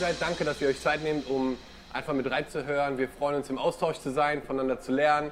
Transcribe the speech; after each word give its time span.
dabei 0.00 0.12
seid. 0.12 0.16
Danke, 0.20 0.44
dass 0.44 0.60
ihr 0.60 0.68
euch 0.68 0.80
Zeit 0.80 1.02
nehmt, 1.02 1.28
um 1.28 1.56
einfach 1.92 2.12
mit 2.14 2.30
reinzuhören. 2.30 2.98
Wir 2.98 3.08
freuen 3.08 3.36
uns 3.36 3.50
im 3.50 3.58
Austausch 3.58 3.98
zu 3.98 4.10
sein, 4.10 4.42
voneinander 4.42 4.80
zu 4.80 4.92
lernen. 4.92 5.30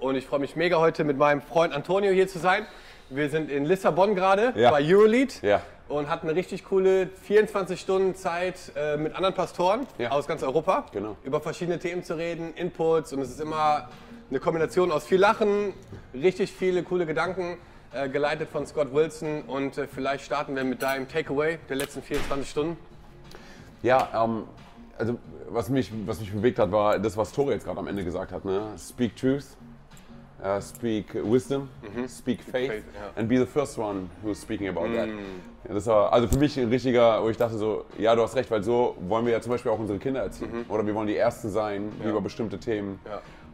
Und 0.00 0.14
ich 0.16 0.26
freue 0.26 0.40
mich 0.40 0.56
mega 0.56 0.78
heute 0.78 1.04
mit 1.04 1.16
meinem 1.18 1.40
Freund 1.42 1.72
Antonio 1.74 2.12
hier 2.12 2.28
zu 2.28 2.38
sein. 2.38 2.66
Wir 3.10 3.28
sind 3.30 3.50
in 3.50 3.64
Lissabon 3.64 4.14
gerade 4.14 4.52
Ja. 4.56 4.70
bei 4.70 4.82
Eurolead 4.82 5.42
Ja. 5.42 5.62
und 5.88 6.08
hatten 6.08 6.28
eine 6.28 6.36
richtig 6.36 6.64
coole 6.64 7.08
24 7.24 7.80
Stunden 7.80 8.14
Zeit 8.14 8.72
äh, 8.76 8.96
mit 8.96 9.14
anderen 9.16 9.34
Pastoren 9.34 9.86
Ja. 9.98 10.10
aus 10.10 10.26
ganz 10.26 10.42
Europa 10.42 10.86
Genau. 10.92 11.16
über 11.24 11.40
verschiedene 11.40 11.78
Themen 11.78 12.02
zu 12.04 12.14
reden, 12.16 12.54
Inputs 12.54 13.12
und 13.12 13.20
es 13.20 13.30
ist 13.30 13.40
immer 13.40 13.88
eine 14.30 14.40
Kombination 14.40 14.90
aus 14.92 15.04
viel 15.06 15.18
Lachen, 15.20 15.74
richtig 16.14 16.52
viele 16.52 16.82
coole 16.82 17.04
Gedanken, 17.06 17.58
äh, 17.92 18.08
geleitet 18.08 18.48
von 18.50 18.66
Scott 18.66 18.92
Wilson 18.94 19.42
und 19.42 19.76
äh, 19.78 19.86
vielleicht 19.86 20.24
starten 20.24 20.56
wir 20.56 20.64
mit 20.64 20.82
deinem 20.82 21.08
Takeaway 21.08 21.58
der 21.68 21.76
letzten 21.76 22.02
24 22.02 22.48
Stunden. 22.50 22.76
Ja, 23.84 24.08
ähm, 24.14 24.44
also 24.96 25.18
was 25.50 25.68
mich, 25.68 25.92
was 26.06 26.18
mich 26.18 26.32
bewegt 26.32 26.58
hat, 26.58 26.72
war 26.72 26.98
das, 26.98 27.16
was 27.18 27.32
Tore 27.32 27.52
jetzt 27.52 27.66
gerade 27.66 27.78
am 27.78 27.86
Ende 27.86 28.02
gesagt 28.02 28.32
hat. 28.32 28.42
Ne? 28.46 28.62
Speak 28.78 29.14
truth, 29.14 29.58
uh, 30.42 30.58
speak 30.58 31.14
wisdom, 31.14 31.68
speak 32.08 32.42
faith, 32.42 32.70
faith, 32.70 32.84
ja. 32.94 33.20
and 33.20 33.28
be 33.28 33.38
the 33.38 33.44
first 33.44 33.78
one 33.78 34.08
who's 34.22 34.40
speaking 34.40 34.68
about 34.68 34.86
that. 34.94 35.08
Ja, 35.68 35.74
das 35.74 35.86
war 35.86 36.10
also 36.10 36.28
für 36.28 36.38
mich 36.38 36.58
ein 36.58 36.68
richtiger, 36.68 37.22
wo 37.22 37.28
ich 37.28 37.36
dachte 37.36 37.58
so, 37.58 37.84
ja, 37.98 38.14
du 38.16 38.22
hast 38.22 38.34
recht, 38.36 38.50
weil 38.50 38.62
so 38.62 38.96
wollen 39.06 39.26
wir 39.26 39.34
ja 39.34 39.40
zum 39.42 39.52
Beispiel 39.52 39.70
auch 39.70 39.78
unsere 39.78 39.98
Kinder 39.98 40.22
erziehen. 40.22 40.64
Oder 40.70 40.86
wir 40.86 40.94
wollen 40.94 41.08
die 41.08 41.16
Ersten 41.16 41.50
sein, 41.50 41.92
die 42.02 42.08
über 42.08 42.22
bestimmte 42.22 42.58
Themen 42.58 42.98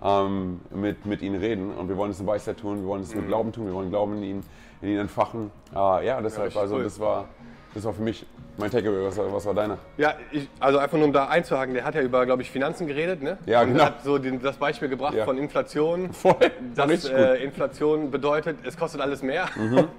ähm, 0.01 0.61
mit, 0.73 1.07
mit 1.07 1.23
ihnen 1.23 1.41
reden. 1.41 1.75
Und 1.75 1.89
wir 1.89 1.97
wollen 1.97 2.13
es 2.13 2.21
in 2.21 2.27
Weisheit 2.27 2.59
tun, 2.59 2.83
wir 2.83 2.87
wollen 2.87 3.03
es 3.03 3.15
mit 3.17 3.27
Glauben 3.27 3.51
tun, 3.51 3.67
wir 3.67 3.75
wollen 3.75 3.91
Glauben 3.91 4.17
in 4.19 4.23
ihnen, 4.23 4.43
in 4.81 4.89
ihnen 4.91 5.01
entfachen. 5.01 5.51
Äh, 5.75 6.07
ja, 6.07 6.21
deshalb, 6.21 6.57
also 6.57 6.81
das 6.81 7.01
war, 7.01 7.29
das 7.75 7.85
war 7.85 7.93
für 7.95 8.03
mich 8.03 8.27
mein 8.57 8.71
Takeaway. 8.71 9.05
Was, 9.07 9.17
war- 9.17 9.33
was 9.33 9.47
war 9.47 9.55
deiner? 9.55 9.79
Ja, 9.97 10.15
ich, 10.33 10.49
also 10.59 10.79
einfach 10.79 10.97
nur 10.99 11.07
um 11.07 11.13
da 11.13 11.27
einzuhaken, 11.29 11.75
der 11.75 11.85
hat 11.85 11.95
ja 11.95 12.03
über, 12.03 12.27
glaube 12.27 12.43
ich, 12.43 12.51
Finanzen 12.51 12.87
geredet, 12.87 13.23
ne? 13.23 13.39
Ja, 13.47 13.63
und 13.63 13.73
genau. 13.73 13.85
hat 13.85 14.03
so 14.05 14.19
den, 14.19 14.43
das 14.43 14.57
Beispiel 14.57 14.89
gebracht 14.89 15.15
Ja. 15.15 15.25
von 15.25 15.39
Inflation. 15.39 16.13
Voll, 16.13 16.35
dass 16.75 17.05
äh, 17.07 17.43
Inflation 17.45 18.11
bedeutet, 18.11 18.59
es 18.65 18.77
kostet 18.77 19.01
alles 19.01 19.23
mehr. 19.23 19.47
Mhm. 19.57 19.85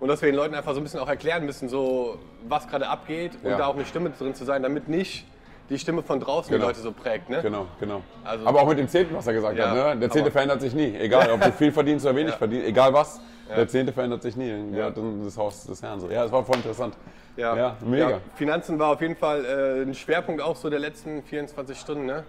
Und 0.00 0.08
dass 0.08 0.20
wir 0.20 0.28
den 0.30 0.34
Leuten 0.34 0.56
einfach 0.56 0.72
so 0.74 0.80
ein 0.80 0.82
bisschen 0.82 0.98
auch 0.98 1.08
erklären 1.08 1.46
müssen, 1.46 1.68
so 1.68 2.18
was 2.48 2.66
gerade 2.66 2.88
abgeht 2.88 3.32
und 3.44 3.50
Ja. 3.50 3.56
da 3.58 3.66
auch 3.66 3.76
eine 3.76 3.84
Stimme 3.86 4.10
drin 4.10 4.34
zu 4.34 4.44
sein, 4.44 4.60
damit 4.60 4.88
nicht 4.88 5.24
die 5.70 5.78
Stimme 5.78 6.02
von 6.02 6.18
draußen 6.18 6.48
die 6.50 6.54
Genau. 6.56 6.66
Leute 6.66 6.80
so 6.80 6.90
prägt. 6.90 7.30
Ne? 7.30 7.40
Genau, 7.40 7.66
genau. 7.78 8.02
Also- 8.24 8.44
aber 8.44 8.62
auch 8.62 8.66
mit 8.68 8.80
dem 8.80 8.88
Zehnten, 8.88 9.14
was 9.14 9.28
er 9.28 9.32
gesagt 9.34 9.56
Ja, 9.56 9.68
hat. 9.70 9.94
Ne? 9.94 10.00
Der 10.00 10.10
Zehnte 10.10 10.32
verändert 10.32 10.60
sich 10.60 10.74
nie. 10.74 10.96
Egal, 10.98 11.30
ob 11.30 11.40
du 11.40 11.52
viel 11.56 11.70
verdienst 11.70 12.04
oder 12.04 12.16
wenig 12.16 12.32
Ja. 12.32 12.38
verdienst, 12.38 12.66
egal 12.66 12.92
was. 12.92 13.20
Der 13.56 13.68
Zehnte 13.68 13.92
verändert 13.92 14.22
sich 14.22 14.36
nie. 14.36 14.52
Hat 14.80 14.96
dann 14.96 15.24
das 15.24 15.36
Haus 15.36 15.64
des 15.66 15.82
Herrn. 15.82 16.00
So. 16.00 16.10
Ja, 16.10 16.24
es 16.24 16.32
war 16.32 16.44
voll 16.44 16.56
interessant. 16.56 16.96
Ja, 17.36 17.76
mega. 17.84 18.10
Ja, 18.10 18.18
Finanzen 18.34 18.78
war 18.78 18.90
auf 18.92 19.00
jeden 19.00 19.16
Fall 19.16 19.44
äh, 19.44 19.82
ein 19.82 19.94
Schwerpunkt 19.94 20.42
auch 20.42 20.56
so 20.56 20.68
der 20.68 20.78
letzten 20.80 21.22
24 21.22 21.78
Stunden. 21.78 22.04
Ne? 22.06 22.24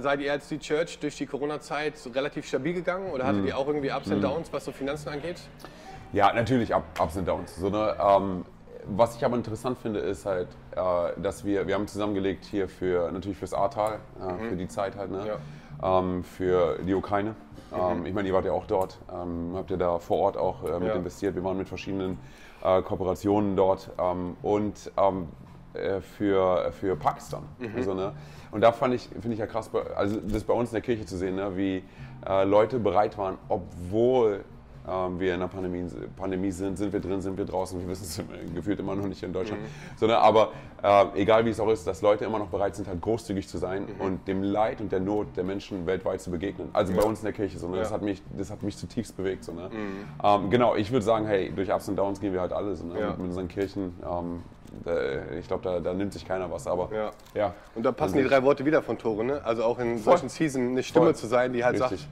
Seid 0.00 0.20
ihr 0.20 0.32
als 0.32 0.48
die 0.48 0.58
Church 0.58 0.98
durch 0.98 1.16
die 1.16 1.26
Corona-Zeit 1.26 1.96
so 1.96 2.10
relativ 2.10 2.46
stabil 2.46 2.74
gegangen 2.74 3.10
oder 3.12 3.24
Mhm. 3.24 3.28
hattet 3.28 3.44
ihr 3.46 3.56
auch 3.58 3.66
irgendwie 3.66 3.90
Ups 3.92 4.10
und 4.10 4.20
Downs, 4.20 4.52
was 4.52 4.64
so 4.64 4.72
Finanzen 4.72 5.08
angeht? 5.10 5.40
Ja, 6.12 6.32
natürlich 6.32 6.74
Up, 6.74 6.82
Ups 7.00 7.16
und 7.16 7.26
Downs. 7.26 7.56
So, 7.56 7.70
ne, 7.70 7.96
ähm, 8.00 8.44
was 8.84 9.14
ich 9.16 9.24
aber 9.24 9.36
interessant 9.36 9.78
finde, 9.78 10.00
ist 10.00 10.26
halt, 10.26 10.48
äh, 10.72 11.20
dass 11.20 11.44
wir, 11.44 11.66
wir 11.68 11.74
haben 11.76 11.86
zusammengelegt 11.86 12.44
hier 12.44 12.68
für, 12.68 13.10
natürlich 13.12 13.38
fürs 13.38 13.54
Ahrtal, 13.54 14.00
äh, 14.20 14.48
für 14.48 14.56
die 14.56 14.66
Zeit 14.68 14.96
halt, 14.96 15.10
ne? 15.12 15.38
ähm, 15.82 16.24
für 16.24 16.78
die 16.84 16.94
Ukraine. 16.94 17.34
Ähm, 17.74 18.06
ich 18.06 18.14
meine, 18.14 18.28
ihr 18.28 18.34
wart 18.34 18.44
ja 18.44 18.52
auch 18.52 18.66
dort, 18.66 18.98
ähm, 19.12 19.52
habt 19.54 19.70
ihr 19.70 19.76
da 19.76 19.98
vor 19.98 20.18
Ort 20.18 20.36
auch 20.36 20.64
äh, 20.64 20.78
mit 20.78 20.88
Ja. 20.88 20.94
investiert. 20.94 21.34
Wir 21.34 21.44
waren 21.44 21.56
mit 21.58 21.68
verschiedenen 21.68 22.18
äh, 22.62 22.82
Kooperationen 22.82 23.56
dort 23.56 23.90
ähm, 23.98 24.36
und 24.42 24.90
äh, 25.74 26.00
für, 26.00 26.70
für 26.72 26.96
Pakistan. 26.96 27.44
Also, 27.74 27.94
ne? 27.94 28.12
Und 28.50 28.60
da 28.60 28.72
fand 28.72 28.94
ich, 28.94 29.08
finde 29.08 29.32
ich 29.32 29.38
ja 29.38 29.46
krass, 29.46 29.70
also 29.96 30.20
das 30.20 30.44
bei 30.44 30.52
uns 30.52 30.68
in 30.70 30.74
der 30.74 30.82
Kirche 30.82 31.06
zu 31.06 31.16
sehen, 31.16 31.36
ne? 31.36 31.56
wie 31.56 31.82
äh, 32.28 32.44
Leute 32.44 32.78
bereit 32.78 33.16
waren, 33.16 33.38
obwohl 33.48 34.44
ähm, 34.88 35.20
wir 35.20 35.34
in 35.34 35.40
einer 35.40 35.48
Pandemie, 35.48 35.84
Pandemie 36.16 36.50
sind, 36.50 36.76
sind 36.78 36.92
wir 36.92 37.00
drin, 37.00 37.20
sind 37.20 37.38
wir 37.38 37.44
draußen, 37.44 37.80
wir 37.80 37.88
wissen 37.88 38.04
es 38.04 38.54
gefühlt 38.54 38.80
immer 38.80 38.94
noch 38.94 39.06
nicht 39.06 39.22
in 39.22 39.32
Deutschland, 39.32 39.60
sondern 39.96 40.20
aber 40.22 40.50
äh, 40.82 41.20
egal 41.22 41.44
wie 41.44 41.50
es 41.50 41.60
auch 41.60 41.68
ist, 41.68 41.86
dass 41.86 42.02
Leute 42.02 42.24
immer 42.24 42.38
noch 42.38 42.48
bereit 42.48 42.74
sind, 42.74 42.88
halt 42.88 43.00
großzügig 43.00 43.46
zu 43.48 43.58
sein 43.58 43.86
und 43.98 44.26
dem 44.26 44.42
Leid 44.42 44.80
und 44.80 44.90
der 44.90 45.00
Not 45.00 45.28
der 45.36 45.44
Menschen 45.44 45.86
weltweit 45.86 46.20
zu 46.20 46.30
begegnen. 46.30 46.68
Also 46.72 46.92
bei 46.94 47.02
uns 47.02 47.20
in 47.20 47.24
der 47.26 47.32
Kirche, 47.32 47.58
so, 47.58 47.68
ne? 47.68 47.78
das, 47.78 47.90
Ja. 47.90 47.94
hat 47.94 48.02
mich, 48.02 48.22
das 48.36 48.50
hat 48.50 48.62
mich 48.62 48.76
zutiefst 48.76 49.16
bewegt. 49.16 49.44
So, 49.44 49.52
ne? 49.52 49.70
ähm, 50.22 50.50
genau, 50.50 50.74
ich 50.74 50.90
würde 50.90 51.04
sagen, 51.04 51.26
hey, 51.26 51.52
durch 51.54 51.72
Ups 51.72 51.88
und 51.88 51.96
Downs 51.96 52.20
gehen 52.20 52.32
wir 52.32 52.40
halt 52.40 52.52
alle 52.52 52.74
so, 52.74 52.84
ne? 52.86 52.98
Ja. 52.98 53.08
mit, 53.10 53.18
mit 53.18 53.26
unseren 53.28 53.48
Kirchen. 53.48 53.94
Ähm, 54.04 54.42
ich 55.38 55.46
glaube, 55.48 55.62
da, 55.64 55.80
da 55.80 55.92
nimmt 55.92 56.14
sich 56.14 56.24
keiner 56.26 56.50
was, 56.50 56.66
aber 56.66 56.88
Ja. 56.94 57.10
ja. 57.34 57.54
Und 57.74 57.82
da 57.84 57.92
passen 57.92 58.16
die 58.16 58.24
drei 58.24 58.42
Worte 58.42 58.64
wieder 58.64 58.82
von 58.82 58.96
Tore, 58.96 59.22
ne? 59.22 59.40
Also 59.44 59.64
auch 59.64 59.78
in 59.78 59.98
solchen 59.98 60.30
Season 60.30 60.68
eine 60.70 60.82
Stimme 60.82 61.06
Voll. 61.06 61.14
zu 61.14 61.26
sein, 61.26 61.52
die 61.52 61.62
halt 61.62 61.80
Richtig. 61.80 62.00
sagt, 62.00 62.10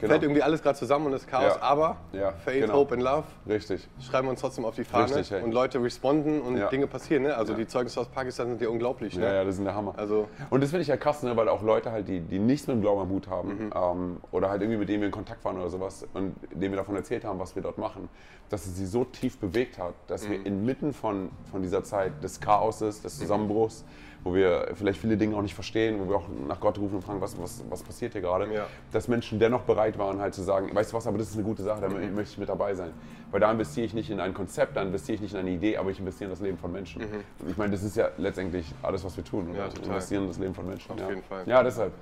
Genau. 0.00 0.10
fällt 0.12 0.22
irgendwie 0.22 0.42
alles 0.42 0.62
gerade 0.62 0.78
zusammen 0.78 1.06
und 1.06 1.12
ist 1.12 1.26
Chaos, 1.28 1.56
Ja. 1.56 1.62
aber 1.62 1.96
Ja, 2.12 2.32
Faith, 2.32 2.62
genau. 2.62 2.74
Hope 2.74 2.94
and 2.94 3.02
Love 3.02 3.24
Richtig. 3.48 3.86
schreiben 4.00 4.26
wir 4.26 4.30
uns 4.30 4.40
trotzdem 4.40 4.64
auf 4.64 4.74
die 4.74 4.84
Fahne 4.84 5.04
Richtig, 5.04 5.30
hey. 5.30 5.42
und 5.42 5.52
Leute 5.52 5.82
responden 5.82 6.40
und 6.40 6.56
Ja. 6.56 6.68
Dinge 6.68 6.86
passieren, 6.86 7.24
ne? 7.24 7.36
Also 7.36 7.54
die 7.54 7.66
Zeugnisse 7.66 8.00
aus 8.00 8.08
Pakistan 8.08 8.48
sind 8.48 8.60
ja 8.62 8.68
unglaublich, 8.68 9.16
ne? 9.16 9.24
Ja, 9.24 9.34
ja, 9.34 9.44
das 9.44 9.58
ist 9.58 9.64
der 9.64 9.74
Hammer. 9.74 9.94
Also- 9.96 10.28
und 10.48 10.62
das 10.62 10.70
finde 10.70 10.82
ich 10.82 10.88
ja 10.88 10.96
krass, 10.96 11.22
ne, 11.22 11.36
weil 11.36 11.48
auch 11.48 11.62
Leute 11.62 11.92
halt, 11.92 12.08
die, 12.08 12.20
die 12.20 12.38
nichts 12.38 12.66
mit 12.66 12.76
dem 12.76 12.80
Glauben 12.80 13.02
am 13.02 13.08
Hut 13.10 13.28
haben 13.28 13.48
Mhm. 13.66 13.72
ähm, 13.74 14.16
oder 14.32 14.48
halt 14.50 14.62
irgendwie 14.62 14.78
mit 14.78 14.88
denen 14.88 15.00
wir 15.00 15.06
in 15.06 15.12
Kontakt 15.12 15.44
waren 15.44 15.56
oder 15.58 15.68
sowas 15.68 16.06
und 16.14 16.34
denen 16.52 16.72
wir 16.72 16.76
davon 16.78 16.96
erzählt 16.96 17.24
haben, 17.24 17.38
was 17.38 17.54
wir 17.54 17.62
dort 17.62 17.78
machen, 17.78 18.08
dass 18.48 18.66
es 18.66 18.76
sie 18.76 18.86
so 18.86 19.04
tief 19.04 19.38
bewegt 19.38 19.78
hat, 19.78 19.94
dass 20.08 20.26
Mhm. 20.26 20.30
wir 20.32 20.46
inmitten 20.46 20.92
von, 20.92 21.30
von 21.50 21.62
dieser 21.62 21.84
Zeit 21.84 22.22
des 22.24 22.40
Chaoses, 22.40 23.02
des 23.02 23.18
Zusammenbruchs, 23.18 23.84
wo 24.22 24.34
wir 24.34 24.68
vielleicht 24.74 25.00
viele 25.00 25.16
Dinge 25.16 25.34
auch 25.36 25.42
nicht 25.42 25.54
verstehen, 25.54 25.98
wo 26.00 26.08
wir 26.10 26.16
auch 26.16 26.26
nach 26.48 26.60
Gott 26.60 26.78
rufen 26.78 26.96
und 26.96 27.02
fragen, 27.02 27.20
was, 27.20 27.40
was, 27.40 27.64
was 27.70 27.82
passiert 27.82 28.12
hier 28.12 28.20
gerade, 28.20 28.52
Ja. 28.52 28.66
dass 28.92 29.08
Menschen 29.08 29.38
dennoch 29.38 29.62
bereit 29.62 29.98
waren, 29.98 30.20
halt 30.20 30.34
zu 30.34 30.42
sagen, 30.42 30.74
weißt 30.74 30.92
du 30.92 30.96
was, 30.96 31.06
aber 31.06 31.18
das 31.18 31.28
ist 31.28 31.34
eine 31.36 31.44
gute 31.44 31.62
Sache, 31.62 31.80
da 31.80 31.88
Mhm. 31.88 32.14
möchte 32.14 32.32
ich 32.32 32.38
mit 32.38 32.48
dabei 32.48 32.74
sein. 32.74 32.90
Weil 33.30 33.40
da 33.40 33.50
investiere 33.50 33.86
ich 33.86 33.94
nicht 33.94 34.10
in 34.10 34.20
ein 34.20 34.34
Konzept, 34.34 34.76
da 34.76 34.82
investiere 34.82 35.14
ich 35.16 35.20
nicht 35.22 35.34
in 35.34 35.40
eine 35.40 35.50
Idee, 35.50 35.76
aber 35.76 35.90
ich 35.90 35.98
investiere 36.00 36.28
in 36.28 36.32
das 36.36 36.40
Leben 36.40 36.58
von 36.58 36.70
Menschen. 36.72 37.02
Und 37.02 37.50
ich 37.50 37.56
meine, 37.56 37.72
das 37.72 37.82
ist 37.82 37.96
ja 37.96 38.08
letztendlich 38.18 38.66
alles, 38.82 39.04
was 39.04 39.16
wir 39.16 39.24
tun. 39.24 39.48
Mhm. 39.48 39.56
Ja, 39.56 39.68
total. 39.68 39.86
investieren 39.86 40.22
in 40.24 40.28
das 40.28 40.38
Leben 40.38 40.54
von 40.54 40.66
Menschen. 40.66 40.90
Auf 40.92 40.98
ja. 41.00 41.08
jeden 41.08 41.22
Fall. 41.22 41.42
Ja, 41.46 41.62
deshalb. 41.62 41.92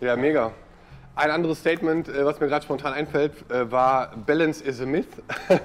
Ja, 0.00 0.14
mega. 0.16 0.52
Ein 1.16 1.30
anderes 1.30 1.60
Statement, 1.60 2.08
äh, 2.08 2.24
was 2.24 2.40
mir 2.40 2.48
gerade 2.48 2.64
spontan 2.64 2.92
einfällt, 2.92 3.32
äh, 3.48 3.70
war 3.70 4.10
Balance 4.26 4.64
is 4.64 4.80
a 4.80 4.86
myth. 4.86 5.06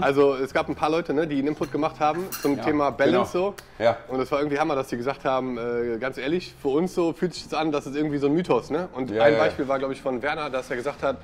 Also 0.00 0.34
es 0.36 0.54
gab 0.54 0.68
ein 0.68 0.76
paar 0.76 0.90
Leute, 0.90 1.12
ne, 1.12 1.26
die 1.26 1.38
einen 1.38 1.48
Input 1.48 1.72
gemacht 1.72 1.98
haben 1.98 2.24
zum 2.30 2.52
Mhm. 2.52 2.58
Ja, 2.58 2.64
Thema 2.64 2.90
Balance 2.90 3.32
genau. 3.32 3.54
so. 3.78 3.82
Ja. 3.82 3.96
Und 4.08 4.20
es 4.20 4.30
war 4.30 4.38
irgendwie 4.38 4.58
Hammer, 4.60 4.74
dass 4.76 4.88
sie 4.88 4.96
gesagt 4.96 5.24
haben, 5.24 5.58
äh, 5.58 5.98
ganz 5.98 6.16
ehrlich, 6.18 6.54
für 6.62 6.68
uns 6.68 6.94
so 6.94 7.12
fühlt 7.12 7.34
sich 7.34 7.44
das 7.48 7.54
an, 7.54 7.72
das 7.72 7.86
ist 7.86 7.96
irgendwie 7.96 8.18
so 8.18 8.28
ein 8.28 8.32
Mythos. 8.34 8.70
Ne? 8.70 8.88
Und 8.94 9.10
Ja, 9.10 9.24
ein. 9.24 9.36
Beispiel 9.36 9.66
war, 9.68 9.78
glaube 9.78 9.92
ich, 9.92 10.00
von 10.00 10.22
Werner, 10.22 10.50
dass 10.50 10.70
er 10.70 10.76
gesagt 10.76 11.02
hat, 11.02 11.16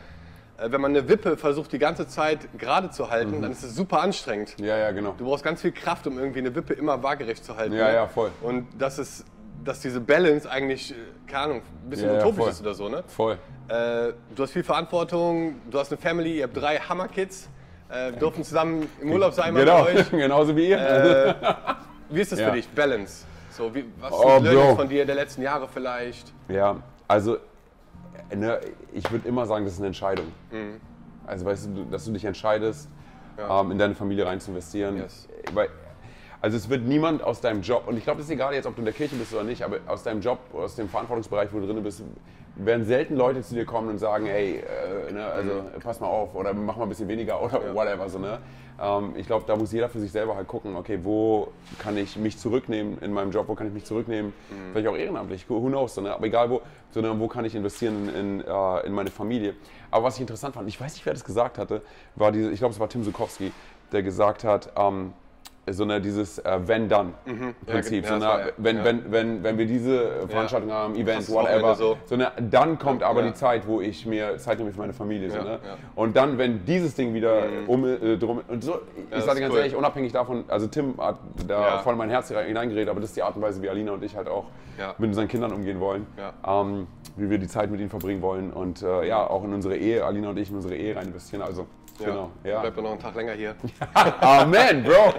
wenn 0.59 0.81
man 0.81 0.91
eine 0.91 1.09
Wippe 1.09 1.37
versucht, 1.37 1.73
die 1.73 1.79
ganze 1.79 2.07
Zeit 2.09 2.41
gerade 2.59 2.91
zu 2.91 3.11
halten, 3.11 3.39
Mhm. 3.39 3.43
dann 3.43 3.53
ist 3.53 3.63
es 3.63 3.75
super 3.75 4.01
anstrengend. 4.03 4.55
Ja, 4.61 4.77
ja, 4.77 4.91
genau. 4.91 5.15
Du 5.17 5.25
brauchst 5.25 5.45
ganz 5.45 5.61
viel 5.63 5.73
Kraft, 5.73 6.07
um 6.07 6.19
irgendwie 6.19 6.41
eine 6.41 6.55
Wippe 6.55 6.75
immer 6.75 7.03
waagerecht 7.03 7.45
zu 7.45 7.57
halten. 7.57 7.75
Ja, 7.75 7.89
ne? 7.89 7.95
ja, 7.95 8.07
voll. 8.09 8.31
Und 8.43 8.67
das 8.79 8.99
ist, 8.99 9.25
dass 9.65 9.81
diese 9.81 10.01
Balance 10.01 10.51
eigentlich, 10.51 10.93
äh, 10.93 10.95
keine 11.27 11.45
Ahnung, 11.45 11.63
ein 11.85 11.91
bisschen 11.91 12.09
Ja, 12.09 12.15
ja, 12.15 12.21
utopisch 12.21 12.39
voll. 12.43 12.51
ist 12.51 12.61
oder 12.63 12.75
so. 12.75 12.89
Ne? 12.89 13.05
Voll. 13.07 13.39
Äh, 13.69 14.13
du 14.35 14.43
hast 14.43 14.51
viel 14.53 14.65
Verantwortung, 14.65 15.57
du 15.71 15.79
hast 15.79 15.93
eine 15.93 16.01
Family, 16.01 16.39
ihr 16.39 16.45
habt 16.45 16.57
drei 16.57 16.77
Hammerkids, 16.79 17.49
äh, 17.89 18.11
wir 18.13 18.19
dürfen 18.19 18.45
zusammen 18.45 18.89
im 19.01 19.13
Urlaub 19.13 19.33
sein 19.35 19.55
Genau, 19.55 19.85
mit 19.85 19.97
euch. 19.97 20.11
genauso 20.11 20.57
wie 20.57 20.71
ihr. 20.71 20.79
Äh, 20.79 21.35
wie 22.11 22.21
ist 22.21 22.33
das 22.33 22.41
Ja. 22.41 22.49
für 22.49 22.57
dich, 22.57 22.69
Balance? 22.69 23.25
So, 23.51 23.75
wie, 23.75 23.85
was 24.01 24.13
Oh, 24.13 24.35
sind 24.37 24.45
Learnings 24.45 24.77
von 24.77 24.89
dir 24.89 25.05
der 25.05 25.15
letzten 25.15 25.43
Jahre 25.43 25.69
vielleicht? 25.69 26.33
Ja, 26.49 26.77
also 27.07 27.37
äh, 28.31 28.37
ne, 28.37 28.61
ich 28.93 29.11
würde 29.11 29.29
immer 29.29 29.47
sagen, 29.47 29.65
das 29.65 29.75
ist 29.75 29.81
eine 29.81 29.89
Entscheidung. 29.89 30.27
Mhm. 30.51 30.81
Also 31.27 31.45
weißt 31.45 31.67
du, 31.75 31.85
dass 31.85 32.05
du 32.05 32.13
dich 32.13 32.25
entscheidest, 32.25 32.89
ähm, 33.39 33.71
in 33.71 33.79
deine 33.79 33.95
Familie 33.95 34.27
rein 34.27 34.41
zu 34.41 34.51
investieren. 34.51 34.97
Yes. 34.97 35.29
Weil, 35.53 35.69
also 36.43 36.57
es 36.57 36.69
wird 36.69 36.83
niemand 36.83 37.23
aus 37.23 37.41
deinem 37.41 37.63
Job, 37.63 37.85
und 37.87 37.97
ich 37.97 38.03
glaube, 38.05 38.19
das 38.19 38.27
ist 38.27 38.33
egal 38.33 38.53
jetzt, 38.53 38.67
ob 38.67 38.75
du 38.75 38.81
in 38.81 38.85
der 38.85 38.95
Kirche 38.95 39.15
bist 39.17 39.33
oder 39.33 39.45
nicht, 39.45 39.63
aber 39.63 39.79
aus 39.87 40.03
deinem 40.03 40.21
Job, 40.21 40.39
aus 40.53 40.75
dem 40.75 40.89
Verantwortungsbereich, 40.89 41.49
wo 41.53 41.61
du 41.61 41.67
drin 41.67 41.83
bist, 41.83 42.03
werden 42.57 42.85
selten 42.85 43.17
Leute 43.17 43.41
zu 43.43 43.55
dir 43.55 43.65
kommen 43.65 43.89
und 43.89 43.99
sagen, 43.99 44.27
hey, 44.27 44.57
äh, 45.09 45.13
ne, 45.13 45.25
also 45.25 45.53
Mhm. 45.53 45.81
pass 45.83 46.01
mal 46.01 46.09
auf 46.09 46.35
oder 46.35 46.53
mach 46.53 46.77
mal 46.77 46.83
ein 46.83 46.89
bisschen 46.89 47.09
weniger 47.09 47.41
oder 47.43 47.75
whatever. 47.75 48.09
So, 48.11 48.19
ne? 48.19 48.41
ähm, 48.79 49.15
ich 49.17 49.27
glaube, 49.27 49.45
da 49.47 49.57
muss 49.57 49.73
jeder 49.73 49.89
für 49.89 50.01
sich 50.01 50.11
selber 50.13 50.35
halt 50.37 50.49
gucken, 50.49 50.77
okay, 50.77 50.99
wo 51.03 51.53
kann 51.79 51.97
ich 51.97 52.19
mich 52.19 52.37
zurücknehmen 52.39 52.99
in 52.99 53.13
meinem 53.13 53.31
Job, 53.31 53.47
wo 53.49 53.55
kann 53.55 53.69
ich 53.69 53.73
mich 53.73 53.85
zurücknehmen, 53.87 54.33
Mhm. 54.51 54.73
vielleicht 54.73 54.89
auch 54.89 54.97
ehrenamtlich, 54.97 55.49
who 55.49 55.61
knows, 55.69 55.95
so, 55.95 56.01
ne? 56.03 56.13
aber 56.13 56.27
egal 56.27 56.51
wo, 56.51 56.61
sondern 56.91 57.19
wo 57.21 57.29
kann 57.29 57.45
ich 57.45 57.55
investieren 57.55 58.09
in, 58.09 58.41
in, 58.41 58.41
äh, 58.47 58.81
in 58.87 58.93
meine 58.93 59.11
Familie. 59.11 59.55
Aber 59.93 60.05
was 60.07 60.17
ich 60.17 60.21
interessant 60.21 60.55
fand, 60.55 60.69
ich 60.69 60.79
weiß 60.81 60.93
nicht, 60.95 61.07
wer 61.07 61.13
das 61.15 61.25
gesagt 61.25 61.57
hatte, 61.57 61.83
war 62.17 62.33
diese, 62.33 62.51
ich 62.51 62.59
glaube, 62.59 62.75
es 62.75 62.81
war 62.81 62.89
Tim 62.89 63.03
Sukowski, 63.05 63.53
der 63.93 64.03
gesagt 64.03 64.45
hat, 64.45 64.73
ähm, 64.77 65.13
so 65.71 65.85
eine, 65.85 66.01
dieses 66.01 66.39
äh, 66.41 66.59
Wenn-Dann-Prinzip. 66.67 68.03
ja, 68.05 68.09
so 68.09 68.15
eine, 68.17 68.25
war, 68.25 68.41
ja. 68.41 68.47
wenn, 68.57 68.77
Ja. 68.79 68.85
wenn, 68.85 69.13
wenn, 69.13 69.43
wenn 69.45 69.59
wir 69.59 69.67
diese 69.67 70.27
Veranstaltung 70.29 70.73
haben, 70.73 70.95
Events, 70.97 71.31
whatever, 71.33 71.75
so. 71.77 71.97
so. 72.05 72.15
eine, 72.17 72.33
dann 72.51 72.79
kommt 72.79 73.03
aber 73.05 73.21
Ja. 73.21 73.29
die 73.29 73.35
Zeit, 73.35 73.67
wo 73.67 73.81
ich 73.81 74.05
mir 74.05 74.39
Zeit 74.39 74.59
nehme 74.59 74.73
für 74.73 74.81
meine 74.81 74.93
Familie. 74.93 75.31
So, 75.31 75.37
Ja, 75.37 75.45
ne? 75.45 75.51
ja. 75.65 75.77
Und 75.95 76.17
dann, 76.17 76.37
wenn 76.39 76.65
dieses 76.65 76.95
Ding 76.95 77.15
wieder 77.15 77.45
um, 77.69 77.85
äh, 77.85 78.17
drum. 78.17 78.41
Und 78.49 78.65
so, 78.65 78.81
ich 79.17 79.23
sage 79.23 79.41
ganz 79.41 79.53
cool. 79.53 79.59
ehrlich, 79.61 79.77
unabhängig 79.77 80.13
davon, 80.13 80.45
also 80.49 80.67
Tim 80.67 80.95
hat 80.99 81.17
da 81.47 81.61
Ja. 81.61 81.79
voll 81.79 81.93
in 81.93 81.99
mein 81.99 82.11
Herz 82.11 82.29
hineingeredet, 82.29 82.89
aber 82.89 83.01
das 83.01 83.11
ist 83.11 83.17
die 83.17 83.23
Art 83.23 83.37
und 83.37 83.43
Weise, 83.43 83.63
wie 83.63 83.69
Alina 83.69 83.93
und 83.93 84.03
ich 84.03 84.17
halt 84.17 84.29
auch 84.29 84.47
Ja. 84.79 84.95
mit 84.99 85.09
unseren 85.09 85.29
Kindern 85.29 85.53
umgehen 85.53 85.79
wollen. 85.79 86.07
Ja. 86.19 86.61
Ähm, 86.63 86.87
wie 87.17 87.29
wir 87.31 87.39
die 87.39 87.47
Zeit 87.49 87.71
mit 87.71 87.79
ihnen 87.79 87.91
verbringen 87.91 88.23
wollen 88.23 88.51
und 88.53 88.83
äh, 88.83 89.07
ja, 89.07 89.25
auch 89.29 89.45
in 89.45 89.53
unsere 89.53 89.77
Ehe, 89.77 90.05
Alina 90.05 90.31
und 90.31 90.39
ich 90.39 90.49
in 90.51 90.57
unsere 90.57 90.75
Ehe 90.75 90.97
rein 90.97 91.09
investieren. 91.09 91.43
Also, 91.43 91.67
genau. 92.05 92.31
Ja. 92.45 92.61
Bleibt 92.61 92.77
noch 92.77 92.91
einen 92.91 93.01
Tag 93.01 93.15
länger 93.15 93.33
hier. 93.33 93.55
Amen, 94.21 94.83
Bro. 94.85 95.15